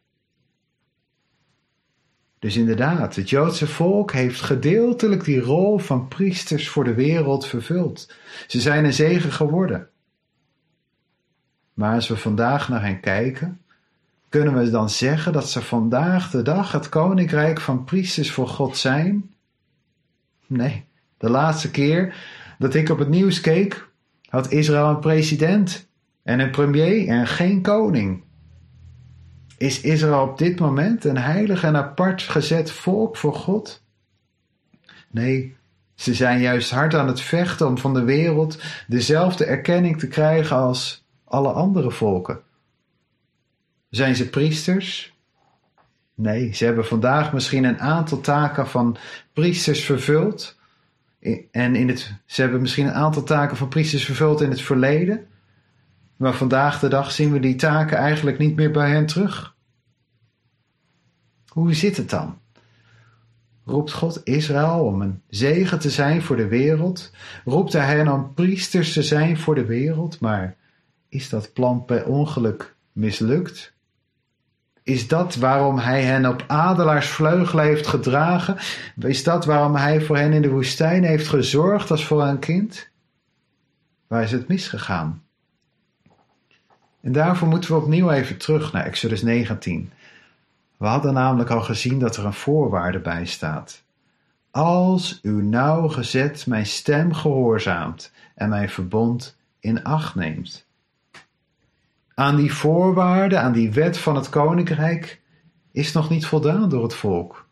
Dus 2.39 2.57
inderdaad, 2.57 3.17
het 3.17 3.31
Joodse 3.31 3.67
volk 3.67 4.13
heeft 4.13 4.41
gedeeltelijk 4.41 5.25
die 5.25 5.41
rol 5.41 5.79
van 5.79 6.09
priesters 6.09 6.69
voor 6.69 6.85
de 6.85 6.95
wereld 6.95 7.47
vervuld. 7.47 8.13
Ze 8.47 8.61
zijn 8.61 8.85
een 8.85 8.93
zegen 8.93 9.33
geworden. 9.33 9.89
Maar 11.75 11.95
als 11.95 12.09
we 12.09 12.17
vandaag 12.17 12.69
naar 12.69 12.83
hen 12.83 13.01
kijken, 13.01 13.61
kunnen 14.29 14.55
we 14.55 14.71
dan 14.71 14.91
zeggen 14.91 15.33
dat 15.33 15.51
ze 15.51 15.63
vandaag 15.63 16.31
de 16.31 16.43
dag 16.43 16.73
het 16.73 16.89
koninkrijk 16.89 17.61
van 17.61 17.85
priesters 17.85 18.31
voor 18.31 18.49
God 18.49 18.77
zijn? 18.77 19.35
Nee, 20.47 20.85
de 21.19 21.31
laatste 21.31 21.71
keer 21.71 22.15
dat 22.59 22.75
ik 22.75 22.89
op 22.89 22.99
het 22.99 23.09
nieuws 23.09 23.41
keek, 23.41 23.89
had 24.29 24.51
Israël 24.53 24.89
een 24.89 24.99
president 24.99 25.89
en 26.23 26.41
een 26.41 26.51
premier 26.51 27.09
en 27.09 27.27
geen 27.27 27.63
koning. 27.63 28.23
Is 29.57 29.81
Israël 29.81 30.23
op 30.23 30.39
dit 30.39 30.61
moment 30.61 31.05
een 31.05 31.19
heilig 31.19 31.63
en 31.65 31.77
apart 31.77 32.23
gezet 32.23 32.71
volk 32.71 33.17
voor 33.17 33.35
God? 33.35 33.83
Nee, 35.11 35.57
ze 35.95 36.15
zijn 36.15 36.41
juist 36.41 36.71
hard 36.71 36.95
aan 36.95 37.07
het 37.07 37.21
vechten 37.21 37.67
om 37.67 37.79
van 37.79 37.95
de 37.95 38.03
wereld 38.03 38.63
dezelfde 38.87 39.45
erkenning 39.45 39.99
te 39.99 40.09
krijgen 40.09 40.57
als 40.57 41.07
alle 41.25 41.53
andere 41.53 41.91
volken. 41.91 42.41
Zijn 43.91 44.17
ze 44.17 44.29
priesters? 44.31 45.15
Nee, 46.15 46.55
ze 46.55 46.65
hebben 46.65 46.87
vandaag 46.87 47.33
misschien 47.33 47.65
een 47.65 47.81
aantal 47.81 48.21
taken 48.21 48.69
van 48.69 48.97
priesters 49.33 49.85
vervuld, 49.85 50.54
en 51.51 51.77
in 51.77 51.89
het, 51.89 52.13
ze 52.27 52.41
hebben 52.41 52.61
misschien 52.61 52.87
een 52.87 52.93
aantal 52.93 53.23
taken 53.23 53.57
van 53.57 53.69
priesters 53.69 54.05
vervuld 54.05 54.41
in 54.41 54.51
het 54.51 54.61
verleden. 54.61 55.27
Maar 56.17 56.35
vandaag 56.35 56.79
de 56.79 56.89
dag 56.89 57.13
zien 57.13 57.33
we 57.33 57.41
die 57.41 57.55
taken 57.55 57.97
eigenlijk 57.97 58.39
niet 58.39 58.57
meer 58.57 58.71
bij 58.71 58.91
hen 58.91 59.07
terug. 59.07 59.55
Hoe 61.49 61.75
zit 61.75 61.97
het 61.97 62.11
dan? 62.11 62.39
Roept 63.65 63.93
God 63.93 64.21
Israël 64.25 64.85
om 64.85 65.03
een 65.03 65.23
zegen 65.29 65.79
te 65.79 65.91
zijn 65.91 66.23
voor 66.23 66.37
de 66.37 66.49
wereld? 66.49 67.13
Roept 67.45 67.73
hij 67.73 67.97
hen 67.97 68.09
om 68.09 68.35
priesters 68.35 68.93
te 68.93 69.03
zijn 69.03 69.39
voor 69.39 69.55
de 69.55 69.65
wereld? 69.65 70.21
Maar 70.21 70.57
is 71.09 71.29
dat 71.29 71.53
plan 71.53 71.85
per 71.85 72.07
ongeluk 72.07 72.77
mislukt? 72.93 73.74
Is 74.85 75.09
dat 75.09 75.35
waarom 75.35 75.79
hij 75.79 76.03
hen 76.03 76.27
op 76.27 76.45
adelaarsvleugelen 76.47 77.65
heeft 77.65 77.87
gedragen? 77.87 78.57
Is 78.99 79.23
dat 79.23 79.45
waarom 79.45 79.75
hij 79.75 80.01
voor 80.01 80.17
hen 80.17 80.33
in 80.33 80.43
de 80.43 80.51
woestijn 80.51 81.05
heeft 81.05 81.29
gezorgd 81.29 81.91
als 81.91 82.05
voor 82.05 82.23
een 82.23 82.39
kind? 82.39 82.89
Waar 84.07 84.23
is 84.23 84.33
het 84.33 84.49
misgegaan? 84.49 85.23
En 87.01 87.13
daarvoor 87.13 87.49
moeten 87.49 87.71
we 87.71 87.77
opnieuw 87.77 88.11
even 88.11 88.37
terug 88.37 88.73
naar 88.73 88.85
Exodus 88.85 89.23
19. 89.23 89.93
We 90.77 90.87
hadden 90.87 91.15
namelijk 91.15 91.51
al 91.51 91.61
gezien 91.61 91.99
dat 91.99 92.17
er 92.17 92.25
een 92.25 92.33
voorwaarde 92.33 93.01
bij 93.01 93.27
staat. 93.27 93.83
Als 94.51 95.19
u 95.23 95.43
nauwgezet 95.43 96.47
mijn 96.47 96.67
stem 96.67 97.13
gehoorzaamt 97.13 98.13
en 98.35 98.49
mijn 98.49 98.69
verbond 98.69 99.37
in 99.61 99.85
acht 99.85 100.15
neemt. 100.15 100.67
Aan 102.15 102.37
die 102.37 102.55
voorwaarden, 102.55 103.41
aan 103.41 103.53
die 103.53 103.73
wet 103.73 103.99
van 103.99 104.17
het 104.17 104.29
koninkrijk, 104.29 105.21
is 105.73 105.93
nog 105.93 106.11
niet 106.11 106.27
voldaan 106.27 106.69
door 106.69 106.83
het 106.83 106.95
volk. 106.95 107.49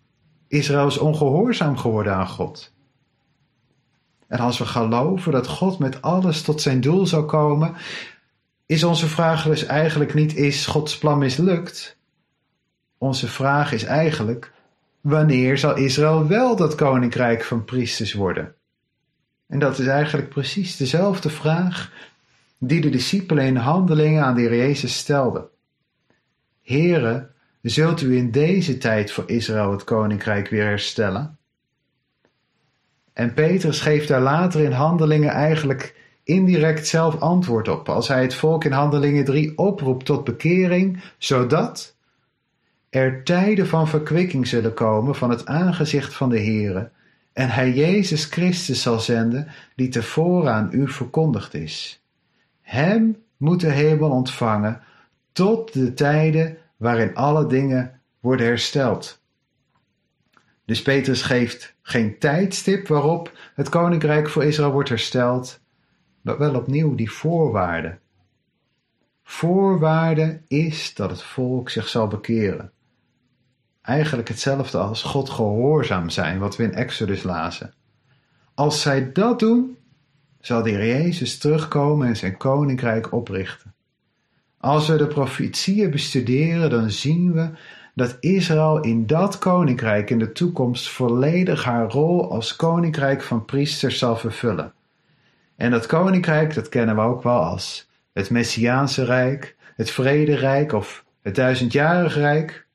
Israël 0.48 0.86
is 0.86 0.98
ongehoorzaam 0.98 1.76
geworden 1.76 2.14
aan 2.14 2.28
God. 2.28 2.72
En 4.28 4.38
als 4.38 4.58
we 4.58 4.66
geloven 4.66 5.32
dat 5.32 5.46
God 5.46 5.78
met 5.78 6.02
alles 6.02 6.42
tot 6.42 6.60
zijn 6.60 6.80
doel 6.80 7.06
zou 7.06 7.24
komen, 7.24 7.74
is 8.66 8.84
onze 8.84 9.06
vraag 9.06 9.44
dus 9.44 9.64
eigenlijk 9.64 10.14
niet: 10.14 10.36
is 10.36 10.66
Gods 10.66 10.98
plan 10.98 11.18
mislukt? 11.18 11.96
Onze 12.98 13.28
vraag 13.28 13.72
is 13.72 13.84
eigenlijk: 13.84 14.52
wanneer 15.00 15.58
zal 15.58 15.76
Israël 15.76 16.26
wel 16.26 16.56
dat 16.56 16.74
koninkrijk 16.74 17.44
van 17.44 17.64
priesters 17.64 18.12
worden? 18.12 18.54
En 19.48 19.58
dat 19.58 19.78
is 19.78 19.86
eigenlijk 19.86 20.28
precies 20.28 20.76
dezelfde 20.76 21.30
vraag 21.30 21.90
die 22.64 22.80
de 22.80 22.90
discipelen 22.90 23.44
in 23.44 23.56
handelingen 23.56 24.24
aan 24.24 24.34
de 24.34 24.40
Heer 24.40 24.56
Jezus 24.56 24.96
stelden. 24.96 25.48
Here, 26.62 27.30
zult 27.62 28.00
u 28.00 28.16
in 28.16 28.30
deze 28.30 28.78
tijd 28.78 29.12
voor 29.12 29.24
Israël 29.26 29.70
het 29.70 29.84
koninkrijk 29.84 30.48
weer 30.48 30.64
herstellen? 30.64 31.38
En 33.12 33.34
Petrus 33.34 33.80
geeft 33.80 34.08
daar 34.08 34.20
later 34.20 34.60
in 34.60 34.72
handelingen 34.72 35.30
eigenlijk 35.30 35.96
indirect 36.24 36.86
zelf 36.86 37.20
antwoord 37.20 37.68
op, 37.68 37.88
als 37.88 38.08
hij 38.08 38.22
het 38.22 38.34
volk 38.34 38.64
in 38.64 38.72
handelingen 38.72 39.24
3 39.24 39.58
oproept 39.58 40.04
tot 40.04 40.24
bekering, 40.24 41.02
zodat 41.18 41.96
er 42.90 43.24
tijden 43.24 43.66
van 43.66 43.88
verkwikking 43.88 44.46
zullen 44.46 44.74
komen 44.74 45.14
van 45.14 45.30
het 45.30 45.46
aangezicht 45.46 46.14
van 46.14 46.28
de 46.28 46.40
Heere, 46.40 46.90
en 47.32 47.50
hij 47.50 47.72
Jezus 47.72 48.24
Christus 48.24 48.82
zal 48.82 49.00
zenden, 49.00 49.48
die 49.76 49.88
tevoren 49.88 50.52
aan 50.52 50.68
u 50.72 50.88
verkondigd 50.88 51.54
is. 51.54 52.01
Hem 52.72 53.24
moet 53.36 53.60
de 53.60 53.70
hemel 53.70 54.10
ontvangen 54.10 54.80
tot 55.32 55.72
de 55.72 55.94
tijden 55.94 56.58
waarin 56.76 57.14
alle 57.14 57.46
dingen 57.46 58.00
worden 58.20 58.46
hersteld. 58.46 59.22
Dus 60.64 60.82
Petrus 60.82 61.22
geeft 61.22 61.76
geen 61.82 62.18
tijdstip 62.18 62.88
waarop 62.88 63.38
het 63.54 63.68
koninkrijk 63.68 64.28
voor 64.28 64.44
Israël 64.44 64.72
wordt 64.72 64.88
hersteld, 64.88 65.60
maar 66.20 66.38
wel 66.38 66.54
opnieuw 66.54 66.94
die 66.94 67.10
voorwaarde. 67.10 67.98
Voorwaarde 69.22 70.40
is 70.48 70.94
dat 70.94 71.10
het 71.10 71.22
volk 71.22 71.70
zich 71.70 71.88
zal 71.88 72.06
bekeren. 72.08 72.72
Eigenlijk 73.82 74.28
hetzelfde 74.28 74.78
als 74.78 75.02
God 75.02 75.30
gehoorzaam 75.30 76.10
zijn, 76.10 76.38
wat 76.38 76.56
we 76.56 76.62
in 76.62 76.74
Exodus 76.74 77.22
lazen. 77.22 77.74
Als 78.54 78.80
zij 78.80 79.12
dat 79.12 79.38
doen, 79.38 79.76
zal 80.42 80.62
de 80.62 80.70
Heer 80.70 80.86
Jezus 80.86 81.38
terugkomen 81.38 82.06
en 82.06 82.16
zijn 82.16 82.36
koninkrijk 82.36 83.12
oprichten. 83.12 83.74
Als 84.58 84.88
we 84.88 84.96
de 84.96 85.06
profetieën 85.06 85.90
bestuderen, 85.90 86.70
dan 86.70 86.90
zien 86.90 87.32
we 87.32 87.50
dat 87.94 88.16
Israël 88.20 88.80
in 88.80 89.06
dat 89.06 89.38
koninkrijk 89.38 90.10
in 90.10 90.18
de 90.18 90.32
toekomst 90.32 90.88
volledig 90.88 91.64
haar 91.64 91.90
rol 91.90 92.30
als 92.30 92.56
koninkrijk 92.56 93.22
van 93.22 93.44
priesters 93.44 93.98
zal 93.98 94.16
vervullen. 94.16 94.72
En 95.56 95.70
dat 95.70 95.86
koninkrijk, 95.86 96.54
dat 96.54 96.68
kennen 96.68 96.94
we 96.94 97.00
ook 97.00 97.22
wel 97.22 97.40
als 97.40 97.88
het 98.12 98.30
Messiaanse 98.30 99.04
Rijk, 99.04 99.56
het 99.76 99.90
Vrederijk 99.90 100.72
of 100.72 101.04
het 101.22 101.34
Duizendjarig 101.34 102.14
Rijk. 102.14 102.66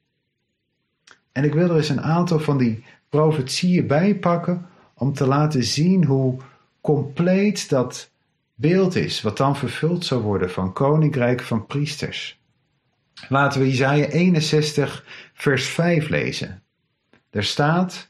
En 1.32 1.44
ik 1.44 1.54
wil 1.54 1.70
er 1.70 1.76
eens 1.76 1.90
een 1.90 2.02
aantal 2.02 2.40
van 2.40 2.58
die 2.58 2.84
profetieën 3.10 3.88
bijpakken 3.88 4.66
om 4.94 5.14
te 5.14 5.28
laten 5.28 5.64
zien 5.64 6.06
hoe 6.06 6.40
compleet 6.82 7.70
dat 7.70 8.12
beeld 8.56 8.96
is, 8.96 9.22
wat 9.22 9.38
dan 9.38 9.56
vervuld 9.56 10.06
zou 10.06 10.22
worden 10.22 10.52
van 10.52 10.74
koninkrijk 10.74 11.42
van 11.42 11.66
priesters. 11.66 12.40
Laten 13.30 13.62
we 13.62 13.68
Isaiah 13.68 14.14
61, 14.14 15.06
vers 15.34 15.66
5 15.66 16.10
lezen. 16.10 16.64
Daar 17.30 17.44
staat: 17.44 18.10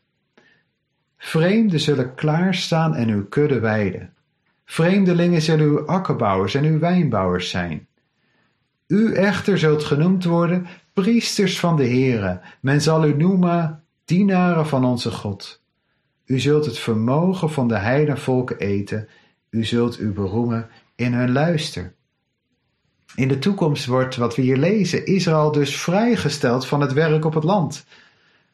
Vreemden 1.17 1.80
zullen 1.80 2.15
klaarstaan 2.15 2.95
en 2.95 3.10
uw 3.10 3.27
kudde 3.27 3.60
weiden. 3.60 4.13
Vreemdelingen 4.65 5.41
zullen 5.41 5.65
uw 5.65 5.86
akkerbouwers 5.86 6.56
en 6.56 6.63
uw 6.63 6.80
wijnbouwers 6.80 7.49
zijn. 7.49 7.88
U 8.88 9.13
echter 9.13 9.58
zult 9.58 9.84
genoemd 9.84 10.23
worden 10.23 10.67
priesters 10.93 11.60
van 11.60 11.75
de 11.75 11.88
Heere. 11.88 12.41
Men 12.62 12.82
zal 12.82 13.06
u 13.06 13.17
noemen 13.17 13.84
dienaren 14.06 14.67
van 14.67 14.86
onze 14.86 15.12
God. 15.12 15.62
U 16.28 16.40
zult 16.40 16.66
het 16.66 16.78
vermogen 16.78 17.50
van 17.50 17.68
de 17.68 17.78
heidenvolken 17.78 18.58
eten. 18.58 19.08
U 19.50 19.66
zult 19.66 20.00
u 20.00 20.12
beroemen 20.12 20.70
in 20.96 21.13
hun 21.13 21.32
luister. 21.32 21.94
In 23.16 23.28
de 23.28 23.40
toekomst 23.40 23.86
wordt, 23.86 24.16
wat 24.16 24.36
we 24.36 24.42
hier 24.42 24.58
lezen, 24.58 25.06
Israël 25.06 25.52
dus 25.52 25.82
vrijgesteld 25.82 26.66
van 26.68 26.82
het 26.82 26.94
werk 26.94 27.26
op 27.26 27.34
het 27.34 27.44
land. 27.44 27.86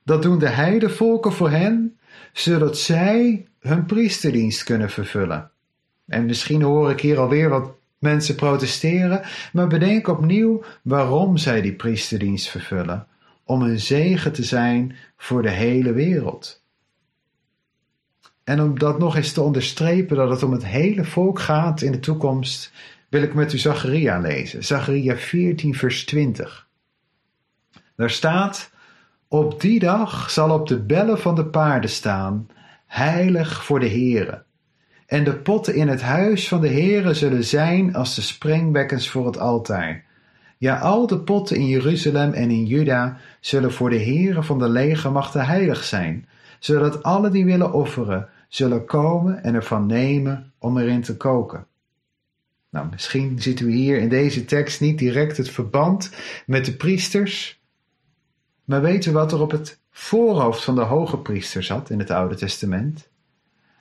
Dat 0.04 0.22
doen 0.22 0.40
de 0.40 0.50
heidenvolken 0.50 1.32
voor 1.32 1.50
hen, 1.50 1.98
zodat 2.34 2.78
zij 2.78 3.48
hun 3.60 3.86
priesterdienst 3.86 4.64
kunnen 4.64 4.90
vervullen. 4.90 5.52
En 6.08 6.26
misschien 6.26 6.62
hoor 6.62 6.92
ik 6.92 7.00
hier 7.00 7.20
alweer 7.20 7.50
wat 7.50 7.76
mensen 8.00 8.36
protesteren, 8.36 9.22
maar 9.54 9.68
bedenk 9.68 10.08
opnieuw 10.08 10.64
waarom 10.82 11.38
zij 11.38 11.62
die 11.62 11.74
priesterdienst 11.74 12.50
vervullen. 12.50 13.08
Om 13.44 13.62
een 13.62 13.80
zegen 13.80 14.34
te 14.34 14.44
zijn 14.44 14.96
voor 15.18 15.42
de 15.42 15.50
hele 15.50 15.94
wereld. 15.94 16.63
En 18.44 18.62
om 18.62 18.80
dat 18.80 19.00
nog 19.00 19.16
eens 19.16 19.32
te 19.32 19.42
onderstrepen 19.42 20.18
dat 20.18 20.30
het 20.30 20.44
om 20.44 20.52
het 20.52 20.66
hele 20.66 21.06
volk 21.06 21.40
gaat 21.40 21.82
in 21.82 21.92
de 21.92 22.00
toekomst, 22.00 22.72
wil 23.10 23.22
ik 23.22 23.34
met 23.34 23.54
u 23.54 23.58
Zacharia 23.58 24.20
lezen. 24.20 24.64
Zacharia 24.64 25.16
14, 25.16 25.76
vers 25.76 26.06
20. 26.06 26.68
Daar 27.96 28.10
staat: 28.10 28.72
Op 29.28 29.62
die 29.62 29.80
dag 29.80 30.30
zal 30.30 30.52
op 30.52 30.68
de 30.68 30.80
bellen 30.80 31.20
van 31.20 31.36
de 31.36 31.46
paarden 31.46 31.90
staan, 31.90 32.48
heilig 32.86 33.64
voor 33.64 33.80
de 33.80 33.90
Heere. 33.90 34.44
En 35.06 35.24
de 35.24 35.36
potten 35.36 35.76
in 35.76 35.88
het 35.88 36.02
huis 36.02 36.48
van 36.48 36.62
de 36.62 36.70
Heere 36.70 37.14
zullen 37.14 37.44
zijn 37.44 37.96
als 37.96 38.16
de 38.16 38.22
springbekkens 38.22 39.10
voor 39.10 39.26
het 39.26 39.40
altaar. 39.40 40.04
Ja, 40.58 40.80
al 40.80 41.08
de 41.08 41.20
potten 41.20 41.58
in 41.58 41.68
Jeruzalem 41.68 42.34
en 42.34 42.50
in 42.50 42.66
Juda 42.66 43.18
zullen 43.40 43.74
voor 43.74 43.90
de 43.90 44.04
Heere 44.04 44.44
van 44.44 44.60
de 44.60 44.70
legermachten 44.70 45.46
heilig 45.46 45.84
zijn, 45.84 46.28
zodat 46.60 47.04
alle 47.04 47.30
die 47.30 47.46
willen 47.46 47.74
offeren, 47.74 48.30
zullen 48.54 48.86
komen 48.86 49.44
en 49.44 49.56
ervan 49.56 49.86
nemen 49.86 50.54
om 50.58 50.78
erin 50.78 51.02
te 51.02 51.18
koken. 51.18 51.68
Nou, 52.70 52.88
misschien 52.90 53.42
ziet 53.42 53.60
u 53.60 53.72
hier 53.72 53.98
in 53.98 54.10
deze 54.10 54.46
tekst 54.46 54.82
niet 54.82 54.98
direct 54.98 55.38
het 55.38 55.50
verband 55.50 56.12
met 56.46 56.66
de 56.66 56.76
priesters, 56.76 57.62
maar 58.64 58.82
weet 58.82 59.06
u 59.06 59.12
wat 59.12 59.32
er 59.32 59.42
op 59.42 59.52
het 59.52 59.80
voorhoofd 59.92 60.64
van 60.64 60.76
de 60.76 60.82
hoge 60.82 61.18
priester 61.18 61.64
zat 61.64 61.90
in 61.90 62.00
het 62.00 62.10
Oude 62.12 62.36
Testament? 62.36 63.08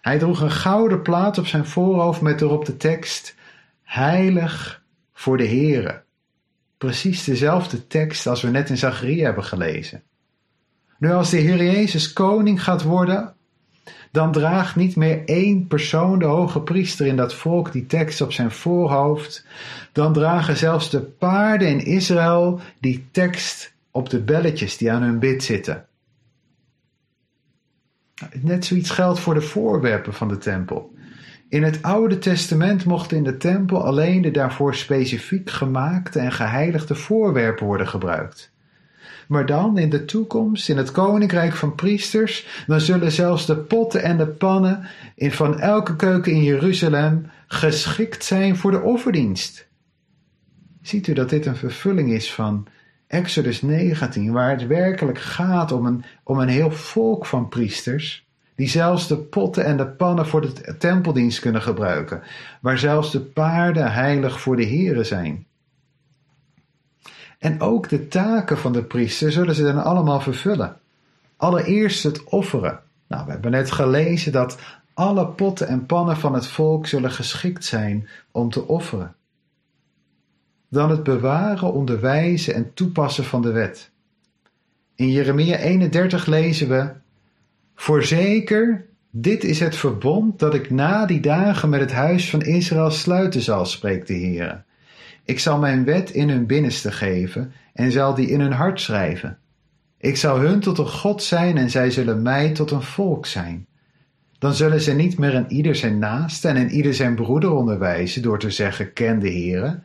Hij 0.01 0.19
droeg 0.19 0.41
een 0.41 0.51
gouden 0.51 1.03
plaat 1.03 1.39
op 1.39 1.47
zijn 1.47 1.67
voorhoofd 1.67 2.21
met 2.21 2.41
erop 2.41 2.65
de 2.65 2.77
tekst: 2.77 3.35
Heilig 3.83 4.83
voor 5.13 5.37
de 5.37 5.47
Heere. 5.47 6.03
Precies 6.79 7.25
dezelfde 7.25 7.87
tekst 7.87 8.27
als 8.27 8.43
we 8.43 8.51
net 8.51 8.71
in 8.71 8.79
Zacharia 8.79 9.25
hebben 9.25 9.45
gelezen. 9.45 10.03
Nu, 10.99 11.13
als 11.13 11.31
de 11.31 11.37
Heer 11.37 11.65
Jezus 11.65 12.13
koning 12.13 12.63
gaat 12.63 12.83
worden, 12.83 13.35
dan 14.13 14.33
draagt 14.33 14.77
niet 14.77 14.97
meer 14.97 15.25
één 15.25 15.67
persoon, 15.67 16.19
de 16.19 16.25
hoge 16.25 16.61
priester 16.61 17.07
in 17.07 17.17
dat 17.17 17.35
volk, 17.35 17.73
die 17.73 17.87
tekst 17.87 18.21
op 18.21 18.33
zijn 18.33 18.51
voorhoofd. 18.51 19.47
Dan 19.93 20.13
dragen 20.13 20.57
zelfs 20.57 20.91
de 20.91 21.01
paarden 21.01 21.69
in 21.69 21.85
Israël 21.85 22.61
die 22.81 23.07
tekst 23.11 23.75
op 23.91 24.11
de 24.11 24.21
belletjes 24.21 24.77
die 24.77 24.93
aan 24.93 25.03
hun 25.03 25.19
bit 25.19 25.45
zitten. 25.45 25.87
Net 28.41 28.65
zoiets 28.65 28.91
geldt 28.91 29.19
voor 29.19 29.35
de 29.35 29.41
voorwerpen 29.41 30.15
van 30.15 30.29
de 30.29 30.39
tempel. 30.39 30.95
In 31.49 31.63
het 31.63 31.83
Oude 31.83 32.19
Testament 32.19 32.85
mochten 32.85 33.17
in 33.17 33.25
de 33.25 33.37
tempel 33.37 33.85
alleen 33.85 34.23
de 34.23 34.31
daarvoor 34.31 34.75
specifiek 34.75 35.51
gemaakte 35.51 36.19
en 36.19 36.33
geheiligde 36.33 36.95
voorwerpen 36.95 37.67
worden 37.67 37.89
gebruikt. 37.89 38.53
Maar 39.33 39.47
dan 39.47 39.79
in 39.79 39.91
de 39.91 40.05
toekomst, 40.05 40.69
in 40.69 40.77
het 40.77 40.91
koninkrijk 40.91 41.53
van 41.53 41.75
priesters, 41.75 42.65
dan 42.67 42.81
zullen 42.81 43.13
zelfs 43.13 43.47
de 43.47 43.57
potten 43.57 44.03
en 44.03 44.17
de 44.17 44.27
pannen 44.27 44.89
in 45.15 45.33
van 45.33 45.61
elke 45.61 45.97
keuken 45.97 46.33
in 46.33 46.43
Jeruzalem 46.43 47.27
geschikt 47.47 48.25
zijn 48.25 48.57
voor 48.57 48.71
de 48.71 48.81
offerdienst. 48.81 49.67
Ziet 50.83 51.07
u 51.07 51.13
dat 51.13 51.31
dit 51.31 51.47
een 51.47 51.57
vervulling 51.57 52.13
is 52.13 52.35
van 52.35 52.67
Exodus 53.07 53.63
19, 53.63 54.33
waar 54.33 54.51
het 54.51 54.67
werkelijk 54.67 55.19
gaat 55.19 55.73
om 55.73 55.87
een, 55.87 56.05
om 56.23 56.39
een 56.39 56.49
heel 56.49 56.71
volk 56.71 57.27
van 57.27 57.49
priesters, 57.49 58.27
die 58.55 58.69
zelfs 58.69 59.09
de 59.09 59.17
potten 59.17 59.65
en 59.65 59.77
de 59.77 59.87
pannen 59.87 60.27
voor 60.27 60.41
de 60.41 60.77
tempeldienst 60.79 61.41
kunnen 61.41 61.63
gebruiken, 61.63 62.23
waar 62.61 62.79
zelfs 62.79 63.13
de 63.13 63.21
paarden 63.21 63.93
heilig 63.93 64.41
voor 64.41 64.57
de 64.57 64.65
heren 64.65 65.07
zijn. 65.07 65.47
En 67.43 67.61
ook 67.61 67.89
de 67.89 68.09
taken 68.09 68.59
van 68.59 68.73
de 68.73 68.83
priester 68.83 69.33
zullen 69.33 69.55
ze 69.55 69.63
dan 69.63 69.85
allemaal 69.85 70.21
vervullen. 70.21 70.77
Allereerst 71.37 72.03
het 72.03 72.25
offeren. 72.25 72.81
Nou, 73.07 73.25
we 73.25 73.31
hebben 73.31 73.51
net 73.51 73.71
gelezen 73.71 74.33
dat 74.33 74.59
alle 74.95 75.27
potten 75.27 75.69
en 75.69 75.87
pannen 75.87 76.17
van 76.17 76.35
het 76.35 76.47
volk 76.47 76.87
zullen 76.87 77.11
geschikt 77.11 77.65
zijn 77.65 78.09
om 78.31 78.51
te 78.51 78.67
offeren. 78.67 79.15
Dan 80.69 80.91
het 80.91 81.03
bewaren, 81.03 81.73
onderwijzen 81.73 82.55
en 82.55 82.75
toepassen 82.75 83.25
van 83.25 83.43
de 83.43 83.53
wet. 83.53 83.91
In 84.95 85.11
Jeremia 85.11 85.57
31 85.57 86.27
lezen 86.27 86.69
we: 86.69 86.91
Voorzeker, 87.75 88.87
dit 89.11 89.45
is 89.45 89.61
het 89.61 89.77
verbond 89.77 90.39
dat 90.39 90.55
ik 90.55 90.71
na 90.71 91.07
die 91.07 91.21
dagen 91.21 91.69
met 91.69 91.81
het 91.81 91.93
huis 91.93 92.31
van 92.31 92.43
Israël 92.43 92.91
sluiten 92.91 93.41
zal, 93.41 93.67
spreekt 93.67 94.07
de 94.07 94.15
Heer. 94.15 94.65
Ik 95.25 95.39
zal 95.39 95.59
mijn 95.59 95.85
wet 95.85 96.11
in 96.11 96.29
hun 96.29 96.47
binnenste 96.47 96.93
geven 96.93 97.53
en 97.73 97.93
zal 97.93 98.15
die 98.15 98.29
in 98.29 98.41
hun 98.41 98.53
hart 98.53 98.81
schrijven. 98.81 99.39
Ik 99.99 100.17
zal 100.17 100.39
hun 100.39 100.61
tot 100.61 100.79
een 100.79 100.89
God 100.89 101.23
zijn 101.23 101.59
en 101.59 101.71
zij 101.71 101.91
zullen 101.91 102.23
mij 102.23 102.53
tot 102.53 102.71
een 102.71 102.83
volk 102.83 103.27
zijn. 103.27 103.67
Dan 104.39 104.55
zullen 104.55 104.81
ze 104.81 104.93
niet 104.93 105.19
meer 105.19 105.35
in 105.35 105.53
ieder 105.53 105.77
zijn 105.77 105.99
naaste 105.99 106.49
en 106.49 106.57
in 106.57 106.71
ieder 106.71 106.95
zijn 106.95 107.15
broeder 107.15 107.51
onderwijzen 107.51 108.23
door 108.23 108.39
te 108.39 108.51
zeggen: 108.51 108.93
Ken 108.93 109.19
de 109.19 109.31
Heere. 109.31 109.81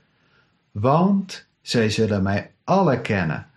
Want 0.72 1.48
zij 1.62 1.90
zullen 1.90 2.24
mij 2.24 2.52
alle 2.64 3.02
kennen, 3.02 3.48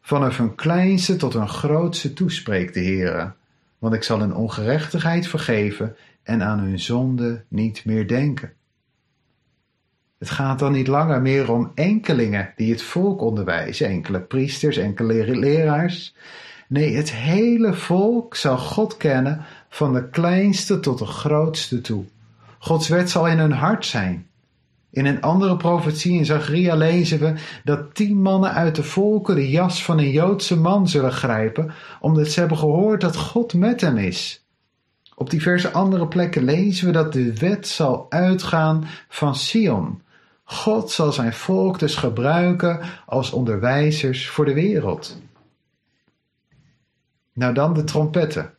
vanaf 0.00 0.36
hun 0.36 0.54
kleinste 0.54 1.16
tot 1.16 1.32
hun 1.32 1.48
grootste 1.48 2.12
toespreekt 2.12 2.74
de 2.74 2.84
Heere. 2.84 3.32
Want 3.78 3.94
ik 3.94 4.02
zal 4.02 4.20
hun 4.20 4.34
ongerechtigheid 4.34 5.26
vergeven 5.26 5.96
en 6.22 6.42
aan 6.42 6.58
hun 6.58 6.78
zonde 6.78 7.44
niet 7.48 7.84
meer 7.84 8.08
denken. 8.08 8.52
Het 10.18 10.30
gaat 10.30 10.58
dan 10.58 10.72
niet 10.72 10.86
langer 10.86 11.22
meer 11.22 11.52
om 11.52 11.72
enkelingen 11.74 12.52
die 12.56 12.70
het 12.70 12.82
volk 12.82 13.20
onderwijzen, 13.20 13.88
enkele 13.88 14.20
priesters, 14.20 14.76
enkele 14.76 15.36
leraars. 15.36 16.14
Nee, 16.68 16.96
het 16.96 17.12
hele 17.12 17.74
volk 17.74 18.36
zal 18.36 18.58
God 18.58 18.96
kennen 18.96 19.44
van 19.68 19.92
de 19.92 20.08
kleinste 20.08 20.80
tot 20.80 20.98
de 20.98 21.06
grootste 21.06 21.80
toe. 21.80 22.04
Gods 22.58 22.88
wet 22.88 23.10
zal 23.10 23.26
in 23.26 23.38
hun 23.38 23.52
hart 23.52 23.86
zijn. 23.86 24.26
In 24.90 25.06
een 25.06 25.20
andere 25.20 25.56
profetie 25.56 26.18
in 26.18 26.24
Zacharia 26.24 26.74
lezen 26.74 27.18
we 27.18 27.34
dat 27.64 27.94
tien 27.94 28.22
mannen 28.22 28.52
uit 28.52 28.74
de 28.74 28.82
volken 28.82 29.34
de 29.34 29.50
jas 29.50 29.84
van 29.84 29.98
een 29.98 30.10
Joodse 30.10 30.56
man 30.56 30.88
zullen 30.88 31.12
grijpen, 31.12 31.72
omdat 32.00 32.28
ze 32.28 32.40
hebben 32.40 32.58
gehoord 32.58 33.00
dat 33.00 33.16
God 33.16 33.54
met 33.54 33.80
hem 33.80 33.96
is. 33.96 34.44
Op 35.14 35.30
diverse 35.30 35.70
andere 35.70 36.08
plekken 36.08 36.44
lezen 36.44 36.86
we 36.86 36.92
dat 36.92 37.12
de 37.12 37.34
wet 37.34 37.66
zal 37.68 38.06
uitgaan 38.08 38.84
van 39.08 39.34
Sion, 39.34 40.02
God 40.50 40.90
zal 40.90 41.12
zijn 41.12 41.32
volk 41.32 41.78
dus 41.78 41.94
gebruiken 41.94 42.80
als 43.06 43.30
onderwijzers 43.30 44.28
voor 44.28 44.44
de 44.44 44.54
wereld. 44.54 45.20
Nou 47.32 47.54
dan 47.54 47.74
de 47.74 47.84
trompetten. 47.84 48.54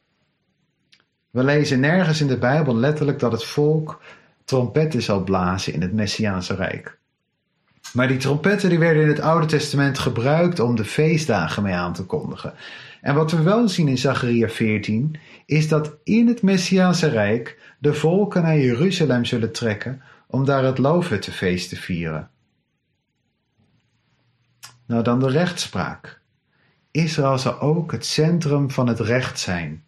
We 1.30 1.44
lezen 1.44 1.80
nergens 1.80 2.22
in 2.22 2.28
de 2.28 2.38
Bijbel 2.38 2.76
letterlijk 2.76 3.20
dat 3.20 3.32
het 3.32 3.44
volk 3.44 4.02
trompetten 4.44 5.02
zal 5.02 5.24
blazen 5.24 5.74
in 5.74 5.82
het 5.82 5.94
Messiaanse 5.94 6.56
Rijk. 6.56 6.98
Maar 7.94 8.08
die 8.08 8.18
trompetten 8.18 8.70
die 8.70 8.80
werden 8.80 9.04
in 9.04 9.10
het 9.10 9.20
Oude 9.20 9.46
Testament 9.46 10.00
gebruikt 10.00 10.60
om 10.60 10.76
de 10.76 10.86
feestdagen 10.86 11.64
mee 11.64 11.74
aan 11.74 11.94
te 11.94 12.06
kondigen. 12.06 12.54
En 13.02 13.16
wat 13.16 13.32
we 13.32 13.42
wel 13.42 13.68
zien 13.68 13.88
in 13.88 13.98
Zacharia 13.98 14.50
14 14.50 15.16
is 15.46 15.68
dat 15.68 15.98
in 16.04 16.28
het 16.28 16.42
Messiaanse 16.42 17.10
Rijk 17.10 17.76
de 17.80 17.94
volken 17.94 18.42
naar 18.42 18.60
Jeruzalem 18.60 19.26
zullen 19.26 19.52
trekken 19.52 20.02
om 20.32 20.46
daar 20.46 20.64
het 20.64 20.78
loofhuttenfeest 20.78 21.70
te 21.70 21.76
vieren. 21.76 22.30
Nou 24.86 25.04
dan 25.04 25.20
de 25.20 25.30
rechtspraak. 25.30 26.22
Israël 26.92 27.38
zal 27.38 27.60
ook 27.60 27.92
het 27.92 28.06
centrum 28.06 28.72
van 28.72 28.88
het 28.88 29.00
recht 29.00 29.40
zijn. 29.40 29.84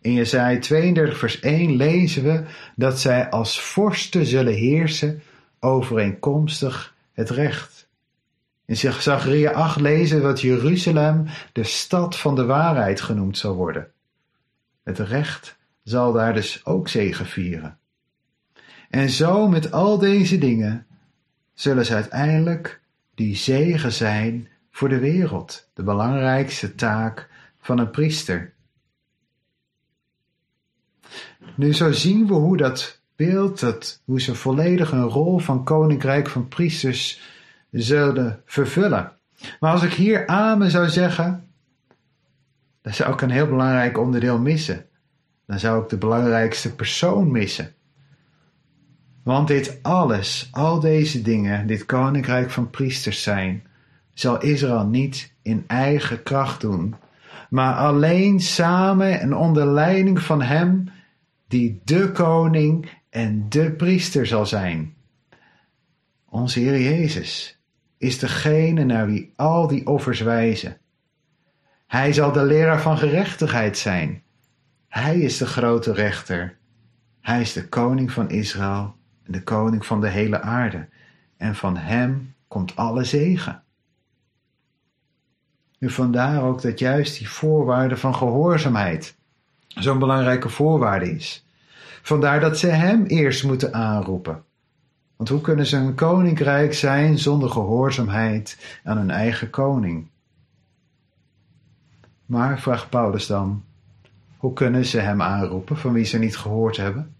In 0.00 0.12
Jesaja 0.12 0.58
32 0.58 1.18
vers 1.18 1.40
1 1.40 1.76
lezen 1.76 2.22
we 2.22 2.44
dat 2.76 3.00
zij 3.00 3.30
als 3.30 3.60
vorsten 3.60 4.26
zullen 4.26 4.54
heersen 4.54 5.22
overeenkomstig 5.60 6.94
het 7.12 7.30
recht. 7.30 7.88
In 8.64 8.76
Zachariah 8.76 9.54
8 9.54 9.80
lezen 9.80 10.16
we 10.16 10.22
dat 10.22 10.40
Jeruzalem 10.40 11.26
de 11.52 11.64
stad 11.64 12.18
van 12.18 12.34
de 12.34 12.44
waarheid 12.44 13.00
genoemd 13.00 13.38
zal 13.38 13.54
worden. 13.54 13.92
Het 14.82 14.98
recht 14.98 15.56
zal 15.82 16.12
daar 16.12 16.34
dus 16.34 16.64
ook 16.64 16.88
zegevieren. 16.88 17.78
En 18.92 19.10
zo 19.10 19.48
met 19.48 19.72
al 19.72 19.98
deze 19.98 20.38
dingen 20.38 20.86
zullen 21.54 21.84
ze 21.84 21.94
uiteindelijk 21.94 22.80
die 23.14 23.36
zegen 23.36 23.92
zijn 23.92 24.48
voor 24.70 24.88
de 24.88 24.98
wereld, 24.98 25.70
de 25.74 25.82
belangrijkste 25.82 26.74
taak 26.74 27.28
van 27.60 27.78
een 27.78 27.90
priester. 27.90 28.52
Nu 31.54 31.74
zo 31.74 31.92
zien 31.92 32.26
we 32.26 32.34
hoe 32.34 32.56
dat 32.56 33.00
beeld, 33.16 33.60
dat, 33.60 34.02
hoe 34.04 34.20
ze 34.20 34.34
volledig 34.34 34.92
een 34.92 35.08
rol 35.08 35.38
van 35.38 35.64
koninkrijk 35.64 36.28
van 36.28 36.48
priesters 36.48 37.20
zullen 37.70 38.42
vervullen. 38.44 39.12
Maar 39.60 39.72
als 39.72 39.82
ik 39.82 39.92
hier 39.92 40.26
amen 40.26 40.70
zou 40.70 40.88
zeggen, 40.88 41.48
dan 42.82 42.94
zou 42.94 43.12
ik 43.12 43.20
een 43.20 43.30
heel 43.30 43.48
belangrijk 43.48 43.98
onderdeel 43.98 44.38
missen. 44.38 44.86
Dan 45.46 45.58
zou 45.58 45.82
ik 45.82 45.88
de 45.88 45.98
belangrijkste 45.98 46.74
persoon 46.74 47.30
missen. 47.30 47.74
Want 49.22 49.48
dit 49.48 49.78
alles, 49.82 50.48
al 50.52 50.80
deze 50.80 51.22
dingen, 51.22 51.66
dit 51.66 51.86
koninkrijk 51.86 52.50
van 52.50 52.70
priesters 52.70 53.22
zijn, 53.22 53.66
zal 54.12 54.40
Israël 54.40 54.86
niet 54.86 55.34
in 55.42 55.64
eigen 55.66 56.22
kracht 56.22 56.60
doen, 56.60 56.94
maar 57.50 57.74
alleen 57.74 58.40
samen 58.40 59.20
en 59.20 59.34
onder 59.34 59.66
leiding 59.66 60.22
van 60.22 60.42
Hem 60.42 60.90
die 61.48 61.80
de 61.84 62.12
koning 62.12 62.90
en 63.10 63.46
de 63.48 63.72
priester 63.72 64.26
zal 64.26 64.46
zijn. 64.46 64.94
Onze 66.28 66.60
Heer 66.60 66.80
Jezus 66.80 67.60
is 67.98 68.18
degene 68.18 68.84
naar 68.84 69.06
wie 69.06 69.32
al 69.36 69.66
die 69.66 69.86
offers 69.86 70.20
wijzen. 70.20 70.76
Hij 71.86 72.12
zal 72.12 72.32
de 72.32 72.44
leraar 72.44 72.80
van 72.80 72.98
gerechtigheid 72.98 73.78
zijn. 73.78 74.22
Hij 74.88 75.18
is 75.18 75.38
de 75.38 75.46
grote 75.46 75.92
rechter. 75.92 76.56
Hij 77.20 77.40
is 77.40 77.52
de 77.52 77.68
koning 77.68 78.12
van 78.12 78.30
Israël 78.30 79.00
de 79.26 79.42
koning 79.42 79.86
van 79.86 80.00
de 80.00 80.08
hele 80.08 80.40
aarde. 80.40 80.88
En 81.36 81.54
van 81.54 81.76
hem 81.76 82.34
komt 82.48 82.76
alle 82.76 83.04
zegen. 83.04 83.62
Nu 85.78 85.90
vandaar 85.90 86.42
ook 86.42 86.62
dat 86.62 86.78
juist 86.78 87.18
die 87.18 87.28
voorwaarde 87.28 87.96
van 87.96 88.14
gehoorzaamheid 88.14 89.16
zo'n 89.66 89.98
belangrijke 89.98 90.48
voorwaarde 90.48 91.10
is. 91.10 91.46
Vandaar 92.02 92.40
dat 92.40 92.58
ze 92.58 92.66
hem 92.66 93.04
eerst 93.04 93.44
moeten 93.44 93.74
aanroepen. 93.74 94.44
Want 95.16 95.28
hoe 95.28 95.40
kunnen 95.40 95.66
ze 95.66 95.76
een 95.76 95.94
koninkrijk 95.94 96.74
zijn 96.74 97.18
zonder 97.18 97.50
gehoorzaamheid 97.50 98.78
aan 98.84 98.96
hun 98.96 99.10
eigen 99.10 99.50
koning? 99.50 100.10
Maar, 102.26 102.60
vraagt 102.60 102.88
Paulus 102.88 103.26
dan, 103.26 103.64
hoe 104.36 104.52
kunnen 104.52 104.84
ze 104.84 104.98
hem 104.98 105.22
aanroepen 105.22 105.76
van 105.76 105.92
wie 105.92 106.04
ze 106.04 106.18
niet 106.18 106.36
gehoord 106.36 106.76
hebben? 106.76 107.14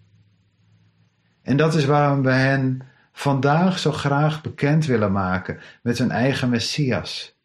En 1.42 1.56
dat 1.56 1.74
is 1.74 1.84
waarom 1.84 2.22
we 2.22 2.30
hen 2.30 2.82
vandaag 3.12 3.78
zo 3.78 3.92
graag 3.92 4.42
bekend 4.42 4.86
willen 4.86 5.12
maken 5.12 5.60
met 5.82 5.98
hun 5.98 6.10
eigen 6.10 6.48
Messias. 6.48 7.36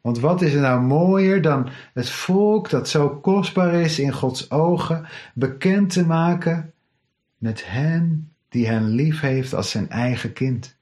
Want 0.00 0.18
wat 0.18 0.42
is 0.42 0.54
er 0.54 0.60
nou 0.60 0.80
mooier 0.80 1.42
dan 1.42 1.68
het 1.94 2.10
volk 2.10 2.70
dat 2.70 2.88
zo 2.88 3.08
kostbaar 3.08 3.74
is 3.74 3.98
in 3.98 4.12
Gods 4.12 4.50
ogen 4.50 5.06
bekend 5.34 5.90
te 5.92 6.06
maken 6.06 6.72
met 7.38 7.66
hen 7.66 8.32
die 8.48 8.66
hen 8.66 8.88
lief 8.88 9.20
heeft 9.20 9.54
als 9.54 9.70
zijn 9.70 9.90
eigen 9.90 10.32
kind. 10.32 10.76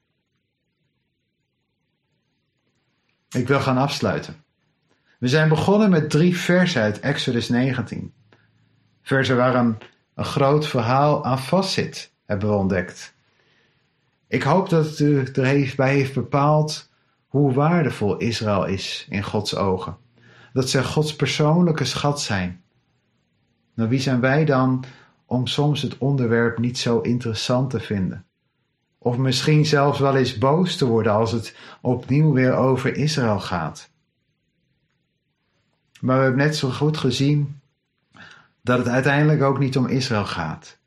Ik 3.29 3.47
wil 3.47 3.59
gaan 3.59 3.77
afsluiten. 3.77 4.43
We 5.19 5.27
zijn 5.27 5.49
begonnen 5.49 5.89
met 5.89 6.09
drie 6.09 6.37
versen 6.37 6.81
uit 6.81 6.99
Exodus 6.99 7.49
19. 7.49 8.13
Versen 9.01 9.37
waar 9.37 9.55
een, 9.55 9.77
een 10.15 10.25
groot 10.25 10.67
verhaal 10.67 11.25
aan 11.25 11.39
vastzit 11.39 12.12
hebben 12.33 12.51
we 12.51 12.61
ontdekt. 12.61 13.13
Ik 14.27 14.43
hoop 14.43 14.69
dat 14.69 14.85
het 14.85 14.99
u 14.99 15.23
er 15.23 15.45
heeft, 15.45 16.13
bepaald 16.13 16.89
hoe 17.27 17.53
waardevol 17.53 18.17
Israël 18.17 18.65
is 18.65 19.07
in 19.09 19.23
Gods 19.23 19.55
ogen. 19.55 19.97
Dat 20.53 20.69
ze 20.69 20.83
Gods 20.83 21.15
persoonlijke 21.15 21.85
schat 21.85 22.21
zijn. 22.21 22.63
Nou, 23.73 23.89
wie 23.89 23.99
zijn 23.99 24.19
wij 24.19 24.45
dan 24.45 24.83
om 25.25 25.47
soms 25.47 25.81
het 25.81 25.97
onderwerp 25.97 26.57
niet 26.57 26.77
zo 26.77 26.99
interessant 26.99 27.69
te 27.69 27.79
vinden? 27.79 28.25
Of 28.97 29.17
misschien 29.17 29.65
zelfs 29.65 29.99
wel 29.99 30.15
eens 30.15 30.37
boos 30.37 30.75
te 30.75 30.85
worden 30.85 31.11
als 31.11 31.31
het 31.31 31.55
opnieuw 31.81 32.33
weer 32.33 32.53
over 32.53 32.95
Israël 32.95 33.39
gaat. 33.39 33.89
Maar 36.01 36.17
we 36.17 36.23
hebben 36.23 36.45
net 36.45 36.55
zo 36.55 36.69
goed 36.69 36.97
gezien 36.97 37.59
dat 38.61 38.77
het 38.77 38.87
uiteindelijk 38.87 39.41
ook 39.41 39.59
niet 39.59 39.77
om 39.77 39.87
Israël 39.87 40.25
gaat. 40.25 40.77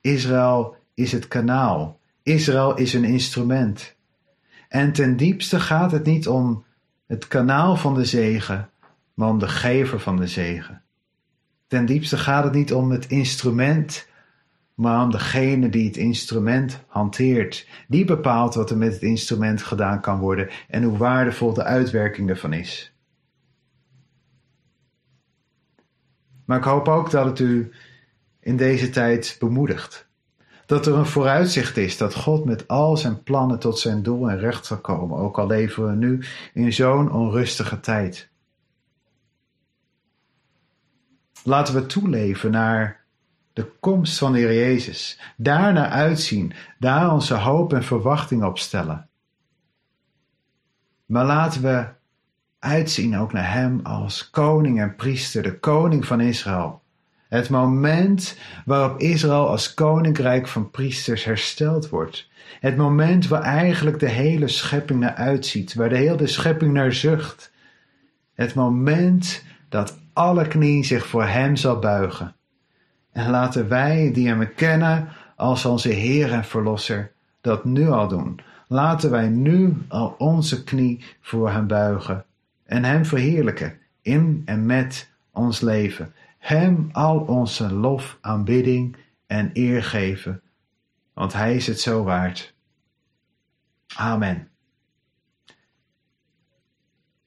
Israël 0.00 0.75
is 0.96 1.12
het 1.12 1.28
kanaal. 1.28 2.00
Israël 2.22 2.76
is 2.76 2.94
een 2.94 3.04
instrument. 3.04 3.96
En 4.68 4.92
ten 4.92 5.16
diepste 5.16 5.60
gaat 5.60 5.92
het 5.92 6.04
niet 6.04 6.28
om 6.28 6.64
het 7.06 7.28
kanaal 7.28 7.76
van 7.76 7.94
de 7.94 8.04
zegen, 8.04 8.70
maar 9.14 9.28
om 9.28 9.38
de 9.38 9.48
gever 9.48 10.00
van 10.00 10.16
de 10.16 10.26
zegen. 10.26 10.82
Ten 11.66 11.86
diepste 11.86 12.16
gaat 12.18 12.44
het 12.44 12.52
niet 12.52 12.72
om 12.72 12.90
het 12.90 13.06
instrument, 13.06 14.08
maar 14.74 15.02
om 15.02 15.10
degene 15.10 15.68
die 15.68 15.86
het 15.86 15.96
instrument 15.96 16.84
hanteert. 16.86 17.68
Die 17.88 18.04
bepaalt 18.04 18.54
wat 18.54 18.70
er 18.70 18.76
met 18.76 18.92
het 18.92 19.02
instrument 19.02 19.62
gedaan 19.62 20.00
kan 20.00 20.18
worden 20.18 20.48
en 20.68 20.82
hoe 20.82 20.96
waardevol 20.96 21.52
de 21.52 21.64
uitwerking 21.64 22.28
ervan 22.28 22.52
is. 22.52 22.94
Maar 26.44 26.58
ik 26.58 26.64
hoop 26.64 26.88
ook 26.88 27.10
dat 27.10 27.24
het 27.24 27.38
u 27.38 27.72
in 28.40 28.56
deze 28.56 28.90
tijd 28.90 29.36
bemoedigt. 29.38 30.05
Dat 30.66 30.86
er 30.86 30.94
een 30.94 31.06
vooruitzicht 31.06 31.76
is 31.76 31.96
dat 31.96 32.14
God 32.14 32.44
met 32.44 32.68
al 32.68 32.96
zijn 32.96 33.22
plannen 33.22 33.58
tot 33.58 33.78
zijn 33.78 34.02
doel 34.02 34.30
en 34.30 34.38
recht 34.38 34.66
zal 34.66 34.78
komen, 34.78 35.18
ook 35.18 35.38
al 35.38 35.46
leven 35.46 35.86
we 35.86 35.94
nu 35.94 36.24
in 36.54 36.72
zo'n 36.72 37.12
onrustige 37.12 37.80
tijd. 37.80 38.28
Laten 41.42 41.74
we 41.74 41.86
toeleven 41.86 42.50
naar 42.50 43.04
de 43.52 43.70
komst 43.80 44.18
van 44.18 44.32
de 44.32 44.38
Heer 44.38 44.54
Jezus, 44.54 45.20
daarna 45.36 45.90
uitzien, 45.90 46.52
daar 46.78 47.12
onze 47.12 47.34
hoop 47.34 47.72
en 47.72 47.84
verwachting 47.84 48.44
op 48.44 48.58
stellen. 48.58 49.08
Maar 51.06 51.24
laten 51.24 51.62
we 51.62 51.88
uitzien 52.58 53.16
ook 53.18 53.32
naar 53.32 53.52
Hem 53.52 53.80
als 53.82 54.30
koning 54.30 54.80
en 54.80 54.94
priester, 54.94 55.42
de 55.42 55.58
koning 55.58 56.06
van 56.06 56.20
Israël. 56.20 56.82
Het 57.28 57.48
moment 57.48 58.38
waarop 58.64 59.00
Israël 59.00 59.48
als 59.48 59.74
koninkrijk 59.74 60.48
van 60.48 60.70
priesters 60.70 61.24
hersteld 61.24 61.88
wordt. 61.88 62.28
Het 62.60 62.76
moment 62.76 63.28
waar 63.28 63.42
eigenlijk 63.42 63.98
de 63.98 64.08
hele 64.08 64.48
schepping 64.48 65.00
naar 65.00 65.14
uitziet, 65.14 65.74
waar 65.74 65.88
de 65.88 65.96
hele 65.96 66.26
schepping 66.26 66.72
naar 66.72 66.92
zucht. 66.92 67.52
Het 68.34 68.54
moment 68.54 69.44
dat 69.68 69.98
alle 70.12 70.48
knie 70.48 70.84
zich 70.84 71.06
voor 71.06 71.24
Hem 71.24 71.56
zal 71.56 71.78
buigen. 71.78 72.34
En 73.12 73.30
laten 73.30 73.68
wij 73.68 74.10
die 74.12 74.28
Hem 74.28 74.54
kennen 74.54 75.08
als 75.36 75.64
onze 75.64 75.88
Heer 75.88 76.32
en 76.32 76.44
Verlosser 76.44 77.12
dat 77.40 77.64
nu 77.64 77.88
al 77.88 78.08
doen. 78.08 78.40
Laten 78.68 79.10
wij 79.10 79.28
nu 79.28 79.76
al 79.88 80.14
onze 80.18 80.64
knie 80.64 81.04
voor 81.20 81.50
Hem 81.50 81.66
buigen 81.66 82.24
en 82.64 82.84
Hem 82.84 83.04
verheerlijken 83.04 83.78
in 84.02 84.42
en 84.44 84.66
met 84.66 85.10
ons 85.32 85.60
leven. 85.60 86.12
Hem 86.38 86.88
al 86.92 87.18
onze 87.18 87.72
lof, 87.72 88.18
aanbidding 88.20 88.96
en 89.26 89.50
eer 89.52 89.82
geven, 89.84 90.42
want 91.14 91.32
Hij 91.32 91.54
is 91.54 91.66
het 91.66 91.80
zo 91.80 92.02
waard. 92.02 92.54
Amen. 93.96 94.48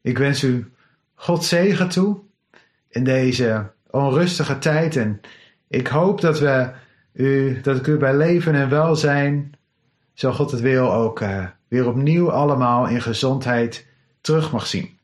Ik 0.02 0.18
wens 0.18 0.44
u 0.44 0.72
God 1.14 1.44
zegen 1.44 1.90
toe 1.90 2.20
in 2.88 3.04
deze 3.04 3.72
onrustige 3.90 4.58
tijd 4.58 4.96
en 4.96 5.22
ik 5.68 5.88
hoop 5.88 6.22
dat, 6.22 6.40
we 6.40 6.72
u, 7.14 7.62
dat 7.62 7.78
ik 7.78 7.88
u 7.88 7.98
bij 7.98 8.16
leven 8.16 8.56
en 8.56 8.70
welzijn, 8.70 9.54
zo 10.14 10.32
God 10.32 10.52
het 10.52 10.62
wil, 10.62 10.94
ook 10.94 11.22
uh, 11.22 11.46
weer 11.68 11.88
opnieuw 11.88 12.32
allemaal 12.32 12.88
in 12.88 13.02
gezondheid 13.02 13.88
terug 14.22 14.52
mag 14.52 14.68
zien. 14.68 14.99